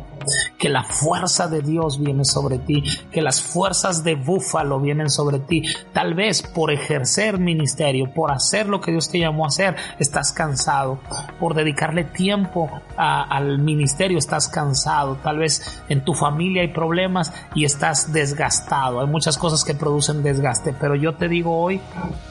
que 0.58 0.70
la 0.70 0.84
fuerza 0.84 1.48
de 1.48 1.62
Dios 1.62 2.00
viene 2.00 2.26
sobre 2.26 2.58
ti, 2.58 2.84
que 3.12 3.22
las 3.22 3.42
fuerzas 3.42 4.04
de 4.04 4.16
búfalo 4.16 4.80
vienen 4.80 5.12
sobre 5.12 5.38
ti. 5.38 5.62
Tal 5.92 6.16
vez 6.16 6.42
por 6.42 6.72
ejercer 6.72 7.38
ministerio, 7.38 8.12
por 8.14 8.32
hacer 8.32 8.68
lo 8.68 8.82
que 8.82 8.92
Dios 8.92 9.10
te 9.10 9.20
llamó 9.20 9.46
a 9.46 9.50
hacer, 9.50 9.76
estás 10.00 10.32
cansado. 10.32 11.00
Por 11.40 11.54
dedicarle 11.54 12.04
tiempo 12.04 12.70
al 12.98 13.60
ministerio, 13.60 14.18
estás 14.18 14.48
cansado. 14.48 15.18
Tal 15.18 15.38
vez 15.38 15.84
en 15.88 16.04
tu 16.04 16.16
familia 16.16 16.64
hay 16.64 16.70
problemas 16.70 17.32
y 17.54 17.66
estás 17.66 18.12
desgastado 18.12 19.03
hay 19.06 19.12
muchas 19.12 19.38
cosas 19.38 19.64
que 19.64 19.74
producen 19.74 20.24
desgaste, 20.24 20.74
pero 20.80 20.96
yo 20.96 21.16
te 21.16 21.28
digo 21.28 21.60
hoy 21.60 21.82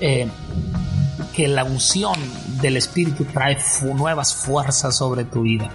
eh, 0.01 0.29
que 1.35 1.49
la 1.49 1.65
unción 1.65 2.19
del 2.61 2.77
Espíritu 2.77 3.25
trae 3.25 3.59
nuevas 3.95 4.35
fuerzas 4.35 4.97
sobre 4.97 5.25
tu 5.25 5.43
vida. 5.43 5.71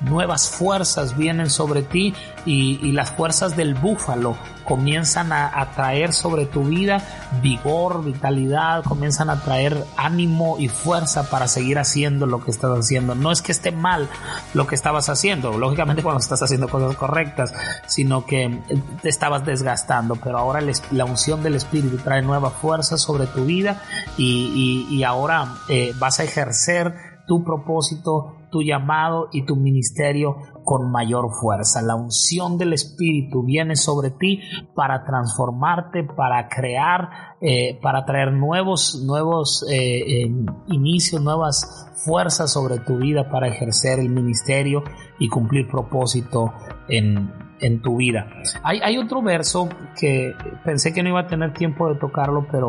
Nuevas 0.00 0.48
fuerzas 0.48 1.16
vienen 1.16 1.50
sobre 1.50 1.82
ti 1.82 2.14
y, 2.46 2.92
las 2.92 3.10
fuerzas 3.10 3.56
del 3.56 3.74
búfalo 3.74 4.36
comienzan 4.70 5.32
a, 5.32 5.72
traer 5.74 6.12
sobre 6.12 6.46
tu 6.46 6.62
vida 6.62 7.02
vigor, 7.42 8.04
vitalidad, 8.04 8.84
comienzan 8.84 9.28
a 9.28 9.42
traer 9.42 9.84
ánimo 9.96 10.60
y 10.60 10.68
fuerza 10.68 11.28
para 11.28 11.48
seguir 11.48 11.80
haciendo 11.80 12.26
lo 12.26 12.40
que 12.44 12.52
estás 12.52 12.78
haciendo. 12.78 13.16
No 13.16 13.32
es 13.32 13.42
que 13.42 13.50
esté 13.50 13.72
mal 13.72 14.08
lo 14.54 14.68
que 14.68 14.76
estabas 14.76 15.08
haciendo, 15.08 15.58
lógicamente 15.58 16.04
cuando 16.04 16.20
estás 16.20 16.40
haciendo 16.44 16.68
cosas 16.68 16.94
correctas, 16.94 17.52
sino 17.88 18.24
que 18.24 18.60
te 19.02 19.08
estabas 19.08 19.44
desgastando, 19.44 20.14
pero 20.14 20.38
ahora 20.38 20.60
la 20.92 21.04
unción 21.04 21.42
del 21.42 21.56
Espíritu 21.56 21.96
trae 21.96 22.22
nueva 22.22 22.50
fuerza 22.50 22.96
sobre 22.96 23.26
tu 23.26 23.46
vida 23.46 23.82
y, 24.16 25.02
ahora 25.02 25.56
eh, 25.68 25.92
vas 25.98 26.20
a 26.20 26.24
ejercer 26.24 26.94
tu 27.26 27.42
propósito, 27.42 28.36
tu 28.52 28.62
llamado 28.62 29.30
y 29.32 29.42
tu 29.42 29.56
ministerio 29.56 30.36
con 30.70 30.88
mayor 30.88 31.32
fuerza. 31.32 31.82
La 31.82 31.96
unción 31.96 32.56
del 32.56 32.74
Espíritu 32.74 33.42
viene 33.42 33.74
sobre 33.74 34.12
ti 34.12 34.38
para 34.72 35.04
transformarte, 35.04 36.04
para 36.04 36.48
crear, 36.48 37.08
eh, 37.40 37.76
para 37.82 38.04
traer 38.04 38.32
nuevos, 38.32 39.02
nuevos 39.04 39.66
eh, 39.68 40.32
inicios, 40.68 41.20
nuevas 41.20 41.90
fuerzas 42.04 42.52
sobre 42.52 42.78
tu 42.78 42.98
vida 42.98 43.28
para 43.28 43.48
ejercer 43.48 43.98
el 43.98 44.10
ministerio 44.10 44.84
y 45.18 45.28
cumplir 45.28 45.66
propósito 45.66 46.54
en, 46.88 47.32
en 47.58 47.82
tu 47.82 47.96
vida. 47.96 48.28
Hay, 48.62 48.78
hay, 48.78 48.96
otro 48.96 49.22
verso 49.22 49.68
que 49.98 50.36
pensé 50.64 50.92
que 50.92 51.02
no 51.02 51.08
iba 51.08 51.22
a 51.22 51.26
tener 51.26 51.52
tiempo 51.52 51.88
de 51.88 51.96
tocarlo, 51.96 52.46
pero 52.48 52.68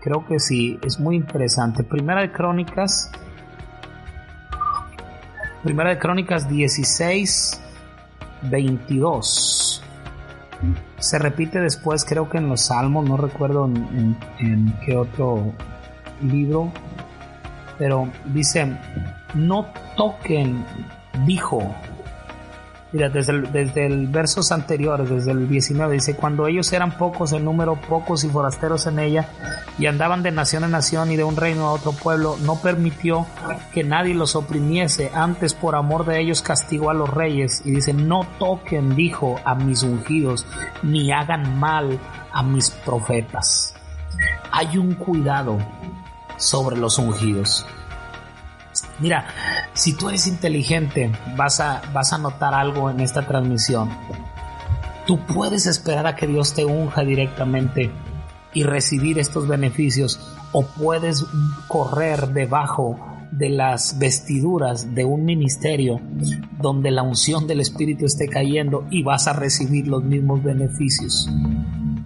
creo 0.00 0.24
que 0.26 0.38
sí, 0.38 0.78
es 0.82 0.98
muy 0.98 1.16
interesante. 1.16 1.84
Primera 1.84 2.22
de 2.22 2.32
Crónicas 2.32 3.12
Primera 5.64 5.88
de 5.88 5.98
Crónicas 5.98 6.46
16, 6.46 7.58
22. 8.42 9.82
Se 10.98 11.18
repite 11.18 11.58
después, 11.58 12.04
creo 12.04 12.28
que 12.28 12.36
en 12.36 12.50
los 12.50 12.66
Salmos, 12.66 13.08
no 13.08 13.16
recuerdo 13.16 13.64
en, 13.64 14.14
en 14.40 14.74
qué 14.84 14.94
otro 14.94 15.54
libro, 16.20 16.70
pero 17.78 18.10
dice, 18.26 18.76
no 19.32 19.66
toquen, 19.96 20.66
dijo 21.24 21.74
Mira, 22.94 23.08
desde, 23.08 23.32
el, 23.86 24.06
versos 24.06 24.52
anteriores, 24.52 25.10
desde 25.10 25.32
el 25.32 25.48
19, 25.48 25.94
dice, 25.94 26.14
cuando 26.14 26.46
ellos 26.46 26.72
eran 26.72 26.96
pocos 26.96 27.32
en 27.32 27.44
número, 27.44 27.74
pocos 27.74 28.22
y 28.22 28.28
forasteros 28.28 28.86
en 28.86 29.00
ella, 29.00 29.28
y 29.80 29.86
andaban 29.86 30.22
de 30.22 30.30
nación 30.30 30.62
en 30.62 30.70
nación 30.70 31.10
y 31.10 31.16
de 31.16 31.24
un 31.24 31.34
reino 31.34 31.66
a 31.66 31.72
otro 31.72 31.90
pueblo, 31.90 32.36
no 32.42 32.62
permitió 32.62 33.26
que 33.72 33.82
nadie 33.82 34.14
los 34.14 34.36
oprimiese, 34.36 35.10
antes 35.12 35.54
por 35.54 35.74
amor 35.74 36.06
de 36.06 36.20
ellos 36.20 36.40
castigó 36.40 36.88
a 36.88 36.94
los 36.94 37.10
reyes, 37.10 37.62
y 37.64 37.72
dice, 37.72 37.92
no 37.92 38.28
toquen, 38.38 38.94
dijo, 38.94 39.40
a 39.44 39.56
mis 39.56 39.82
ungidos, 39.82 40.46
ni 40.84 41.10
hagan 41.10 41.58
mal 41.58 41.98
a 42.32 42.44
mis 42.44 42.70
profetas. 42.70 43.74
Hay 44.52 44.78
un 44.78 44.94
cuidado 44.94 45.58
sobre 46.36 46.76
los 46.76 46.96
ungidos. 47.00 47.66
Mira, 49.00 49.26
si 49.74 49.92
tú 49.92 50.08
eres 50.08 50.26
inteligente, 50.26 51.12
vas 51.36 51.60
a, 51.60 51.82
vas 51.92 52.12
a 52.12 52.18
notar 52.18 52.54
algo 52.54 52.90
en 52.90 53.00
esta 53.00 53.26
transmisión. 53.26 53.90
Tú 55.06 55.18
puedes 55.26 55.66
esperar 55.66 56.06
a 56.06 56.16
que 56.16 56.26
Dios 56.26 56.54
te 56.54 56.64
unja 56.64 57.02
directamente 57.02 57.90
y 58.54 58.62
recibir 58.62 59.18
estos 59.18 59.48
beneficios 59.48 60.20
o 60.52 60.64
puedes 60.64 61.24
correr 61.66 62.28
debajo 62.28 62.98
de 63.32 63.50
las 63.50 63.98
vestiduras 63.98 64.94
de 64.94 65.04
un 65.04 65.24
ministerio 65.24 66.00
donde 66.60 66.92
la 66.92 67.02
unción 67.02 67.48
del 67.48 67.60
Espíritu 67.60 68.06
esté 68.06 68.28
cayendo 68.28 68.86
y 68.90 69.02
vas 69.02 69.26
a 69.26 69.32
recibir 69.32 69.88
los 69.88 70.04
mismos 70.04 70.42
beneficios. 70.42 71.28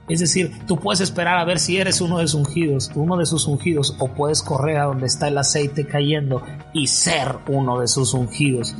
Es 0.08 0.20
decir, 0.20 0.52
tú 0.66 0.78
puedes 0.78 1.00
esperar 1.00 1.38
a 1.38 1.44
ver 1.44 1.58
si 1.58 1.76
eres 1.76 2.00
uno 2.00 2.18
de 2.18 2.28
sus 2.28 2.46
ungidos, 2.46 2.90
uno 2.94 3.16
de 3.16 3.26
sus 3.26 3.46
ungidos, 3.46 3.94
o 3.98 4.08
puedes 4.08 4.42
correr 4.42 4.78
a 4.78 4.84
donde 4.84 5.06
está 5.06 5.28
el 5.28 5.36
aceite 5.36 5.86
cayendo 5.86 6.42
y 6.72 6.86
ser 6.86 7.36
uno 7.48 7.78
de 7.78 7.88
sus 7.88 8.14
ungidos. 8.14 8.74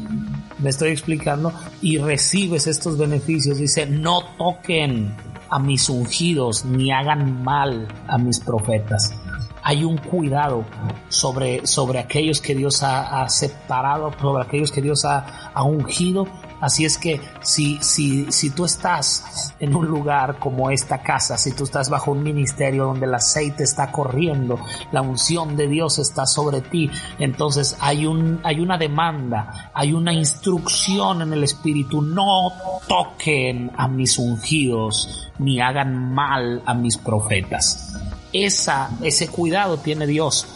Me 0.59 0.71
estoy 0.71 0.91
explicando 0.91 1.53
y 1.83 1.99
recibes 1.99 2.67
estos 2.67 2.97
beneficios. 2.97 3.59
Dice, 3.59 3.87
no 3.87 4.23
toquen 4.39 5.15
a 5.51 5.59
mis 5.59 5.89
ungidos 5.89 6.65
ni 6.65 6.93
hagan 6.93 7.43
mal 7.43 7.89
a 8.07 8.19
mis 8.19 8.41
profetas. 8.41 9.15
Hay 9.63 9.85
un 9.85 9.99
cuidado 9.99 10.65
sobre, 11.09 11.67
sobre 11.67 11.99
aquellos 11.99 12.41
que 12.41 12.55
Dios 12.55 12.83
ha, 12.83 13.29
separado, 13.29 14.13
sobre 14.19 14.43
aquellos 14.43 14.73
que 14.73 14.81
Dios 14.81 15.05
ha, 15.05 15.51
ha 15.53 15.63
ungido 15.63 16.27
Así 16.61 16.85
es 16.85 16.99
que 16.99 17.21
si, 17.41 17.79
si, 17.83 18.31
si 18.31 18.51
tú 18.51 18.65
estás 18.65 19.55
en 19.61 19.75
un 19.75 19.87
lugar 19.87 20.39
como 20.39 20.71
esta 20.71 21.03
casa, 21.03 21.39
si 21.39 21.53
tú 21.53 21.65
estás 21.65 21.89
bajo 21.89 22.13
un 22.13 22.23
ministerio 22.23 22.87
donde 22.87 23.07
el 23.07 23.15
aceite 23.15 23.65
está 23.65 23.93
corriendo, 23.93 24.59
la 24.93 25.03
unción 25.03 25.57
de 25.57 25.69
Dios 25.69 25.99
está 25.99 26.27
sobre 26.27 26.61
ti, 26.61 26.91
entonces 27.19 27.77
hay, 27.81 28.07
un, 28.07 28.41
hay 28.43 28.61
una 28.61 28.79
demanda, 28.79 29.71
hay 29.75 29.93
una 29.93 30.13
instrucción 30.13 31.23
en 31.23 31.33
el 31.33 31.45
Espíritu, 31.45 32.03
no 32.03 32.53
toquen 32.89 33.71
a 33.77 33.89
mis 33.89 34.19
ungidos, 34.19 35.31
ni 35.39 35.61
hagan 35.61 36.13
mal 36.13 36.63
a 36.67 36.75
mis 36.75 36.97
profetas. 36.97 38.08
Esa, 38.33 38.91
ese 39.03 39.29
cuidado 39.29 39.79
tiene 39.79 40.07
Dios 40.07 40.47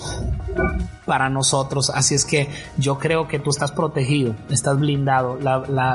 para 1.05 1.29
nosotros. 1.29 1.91
Así 1.91 2.15
es 2.15 2.25
que 2.25 2.49
yo 2.77 2.99
creo 2.99 3.29
que 3.29 3.39
tú 3.39 3.51
estás 3.51 3.73
protegido, 3.73 4.35
estás 4.51 4.79
blindado, 4.79 5.39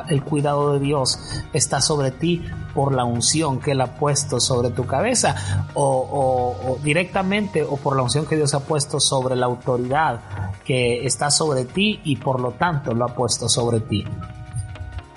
el 0.10 0.24
cuidado 0.24 0.74
de 0.74 0.80
Dios 0.80 1.20
está 1.54 1.82
sobre 1.82 2.12
ti 2.12 2.44
por 2.74 2.94
la 2.94 3.04
unción 3.04 3.60
que 3.60 3.72
Él 3.72 3.82
ha 3.82 3.96
puesto 3.96 4.40
sobre 4.40 4.70
tu 4.70 4.86
cabeza 4.86 5.68
o, 5.74 6.78
directamente 6.84 7.63
o 7.63 7.78
por 7.78 7.96
la 7.96 8.04
unción 8.04 8.26
que 8.26 8.36
Dios 8.36 8.54
ha 8.54 8.60
puesto 8.60 9.00
sobre 9.00 9.36
la 9.36 9.46
autoridad 9.46 10.20
que 10.66 11.06
está 11.06 11.32
sobre 11.32 11.66
ti 11.66 12.02
y 12.04 12.18
por 12.18 12.40
lo 12.40 12.52
tanto 12.52 12.94
lo 12.94 13.06
ha 13.06 13.16
puesto 13.16 13.48
sobre 13.48 13.80
ti. 13.80 14.04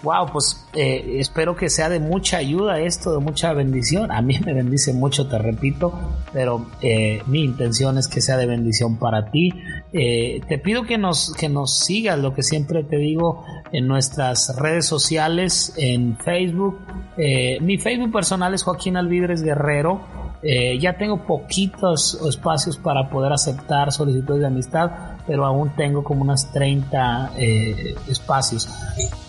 Wow, 0.03 0.33
pues 0.33 0.67
eh, 0.73 1.17
espero 1.19 1.55
que 1.55 1.69
sea 1.69 1.91
de 1.91 2.01
mucha 2.01 2.39
ayuda 2.39 2.81
esto, 2.81 3.13
de 3.13 3.19
mucha 3.19 3.53
bendición. 3.53 4.11
A 4.11 4.23
mí 4.23 4.39
me 4.45 4.55
bendice 4.55 4.93
mucho, 4.95 5.29
te 5.29 5.39
repito, 5.39 5.93
pero 6.33 6.67
eh, 6.81 7.23
mi 7.27 7.45
intención 7.45 7.99
es 7.99 8.09
que 8.09 8.21
sea 8.21 8.37
de 8.37 8.47
bendición 8.47 8.99
para 8.99 9.31
ti. 9.31 9.53
Eh, 9.93 10.41
te 10.49 10.59
pido 10.59 10.85
que 10.85 10.97
nos, 10.97 11.35
que 11.35 11.49
nos 11.49 11.81
sigas, 11.81 12.19
lo 12.19 12.35
que 12.35 12.43
siempre 12.43 12.83
te 12.83 12.97
digo, 12.97 13.45
en 13.73 13.87
nuestras 13.87 14.57
redes 14.57 14.87
sociales, 14.87 15.75
en 15.77 16.17
Facebook. 16.17 16.79
mi 17.61 17.77
Facebook 17.79 18.13
personal 18.13 18.55
es 18.55 18.63
Joaquín 18.63 18.97
Alvidres 18.97 19.43
Guerrero. 19.43 20.20
Ya 20.43 20.97
tengo 20.97 21.27
poquitos 21.27 22.19
espacios 22.27 22.77
para 22.77 23.11
poder 23.11 23.33
aceptar 23.33 23.93
solicitudes 23.93 24.41
de 24.41 24.47
amistad, 24.47 24.91
pero 25.27 25.45
aún 25.45 25.71
tengo 25.77 26.03
como 26.03 26.23
unas 26.23 26.51
30 26.53 27.33
espacios. 28.09 28.69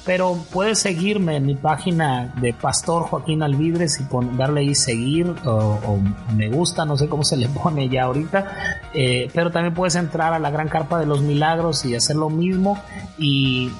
Pero 0.05 0.37
puedes 0.51 0.79
seguirme 0.79 1.35
en 1.35 1.45
mi 1.45 1.55
página 1.55 2.33
de 2.41 2.53
Pastor 2.53 3.03
Joaquín 3.03 3.43
Alvidres 3.43 3.99
y 3.99 4.37
darle 4.37 4.61
ahí 4.61 4.73
seguir 4.73 5.35
o, 5.45 5.99
me 6.35 6.49
gusta, 6.49 6.85
no 6.85 6.97
sé 6.97 7.07
cómo 7.07 7.23
se 7.23 7.37
le 7.37 7.47
pone 7.49 7.87
ya 7.87 8.03
ahorita. 8.03 8.80
Eh, 8.93 9.29
pero 9.33 9.51
también 9.51 9.73
puedes 9.73 9.95
entrar 9.95 10.33
a 10.33 10.39
la 10.39 10.51
Gran 10.51 10.67
Carpa 10.67 10.99
de 10.99 11.05
los 11.05 11.21
Milagros 11.21 11.85
y 11.85 11.95
hacer 11.95 12.17
lo 12.17 12.29
mismo 12.29 12.77
y, 13.17 13.71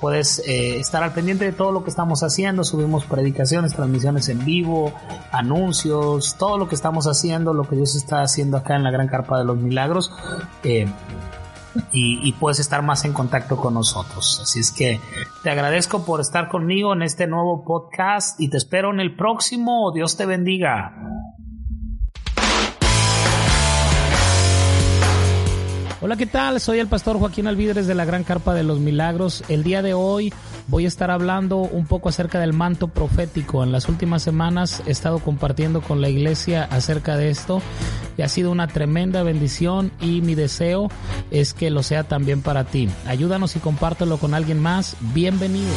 puedes 0.00 0.38
eh, 0.46 0.78
estar 0.78 1.02
al 1.02 1.12
pendiente 1.12 1.44
de 1.44 1.52
todo 1.52 1.72
lo 1.72 1.84
que 1.84 1.90
estamos 1.90 2.22
haciendo. 2.22 2.64
Subimos 2.64 3.04
predicaciones, 3.04 3.74
transmisiones 3.74 4.28
en 4.28 4.44
vivo, 4.44 4.92
anuncios, 5.32 6.36
todo 6.38 6.58
lo 6.58 6.68
que 6.68 6.74
estamos 6.74 7.06
haciendo, 7.06 7.52
lo 7.52 7.68
que 7.68 7.76
Dios 7.76 7.96
está 7.96 8.22
haciendo 8.22 8.56
acá 8.56 8.76
en 8.76 8.84
la 8.84 8.90
Gran 8.90 9.08
Carpa 9.08 9.38
de 9.38 9.44
los 9.44 9.58
Milagros. 9.58 10.12
Eh, 10.62 10.86
y, 11.92 12.32
puedes 12.32 12.58
estar 12.58 12.82
más 12.82 13.04
en 13.04 13.12
contacto 13.12 13.56
con 13.56 13.74
nosotros. 13.74 14.40
Así 14.42 14.60
es 14.60 14.70
que 14.70 15.00
te 15.42 15.50
agradezco 15.50 16.04
por 16.04 16.20
estar 16.20 16.48
conmigo 16.48 16.92
en 16.94 17.02
este 17.02 17.26
nuevo 17.26 17.64
podcast 17.64 18.40
y 18.40 18.48
te 18.48 18.56
espero 18.56 18.90
en 18.92 19.00
el 19.00 19.14
próximo. 19.14 19.92
Dios 19.92 20.16
te 20.16 20.26
bendiga. 20.26 20.94
Hola, 26.06 26.14
¿qué 26.14 26.26
tal? 26.26 26.60
Soy 26.60 26.78
el 26.78 26.86
pastor 26.86 27.18
Joaquín 27.18 27.48
Alvidres 27.48 27.88
de 27.88 27.94
la 27.96 28.04
Gran 28.04 28.22
Carpa 28.22 28.54
de 28.54 28.62
los 28.62 28.78
Milagros. 28.78 29.42
El 29.48 29.64
día 29.64 29.82
de 29.82 29.92
hoy 29.92 30.32
voy 30.68 30.84
a 30.84 30.86
estar 30.86 31.10
hablando 31.10 31.56
un 31.56 31.84
poco 31.84 32.08
acerca 32.08 32.38
del 32.38 32.52
manto 32.52 32.86
profético. 32.86 33.64
En 33.64 33.72
las 33.72 33.88
últimas 33.88 34.22
semanas 34.22 34.84
he 34.86 34.92
estado 34.92 35.18
compartiendo 35.18 35.80
con 35.80 36.00
la 36.00 36.08
iglesia 36.08 36.62
acerca 36.70 37.16
de 37.16 37.30
esto 37.30 37.60
y 38.16 38.22
ha 38.22 38.28
sido 38.28 38.52
una 38.52 38.68
tremenda 38.68 39.24
bendición 39.24 39.90
y 40.00 40.20
mi 40.20 40.36
deseo 40.36 40.92
es 41.32 41.52
que 41.54 41.70
lo 41.70 41.82
sea 41.82 42.04
también 42.04 42.40
para 42.40 42.62
ti. 42.62 42.88
Ayúdanos 43.08 43.56
y 43.56 43.58
compártelo 43.58 44.18
con 44.18 44.32
alguien 44.32 44.60
más. 44.60 44.94
Bienvenido. 45.12 45.72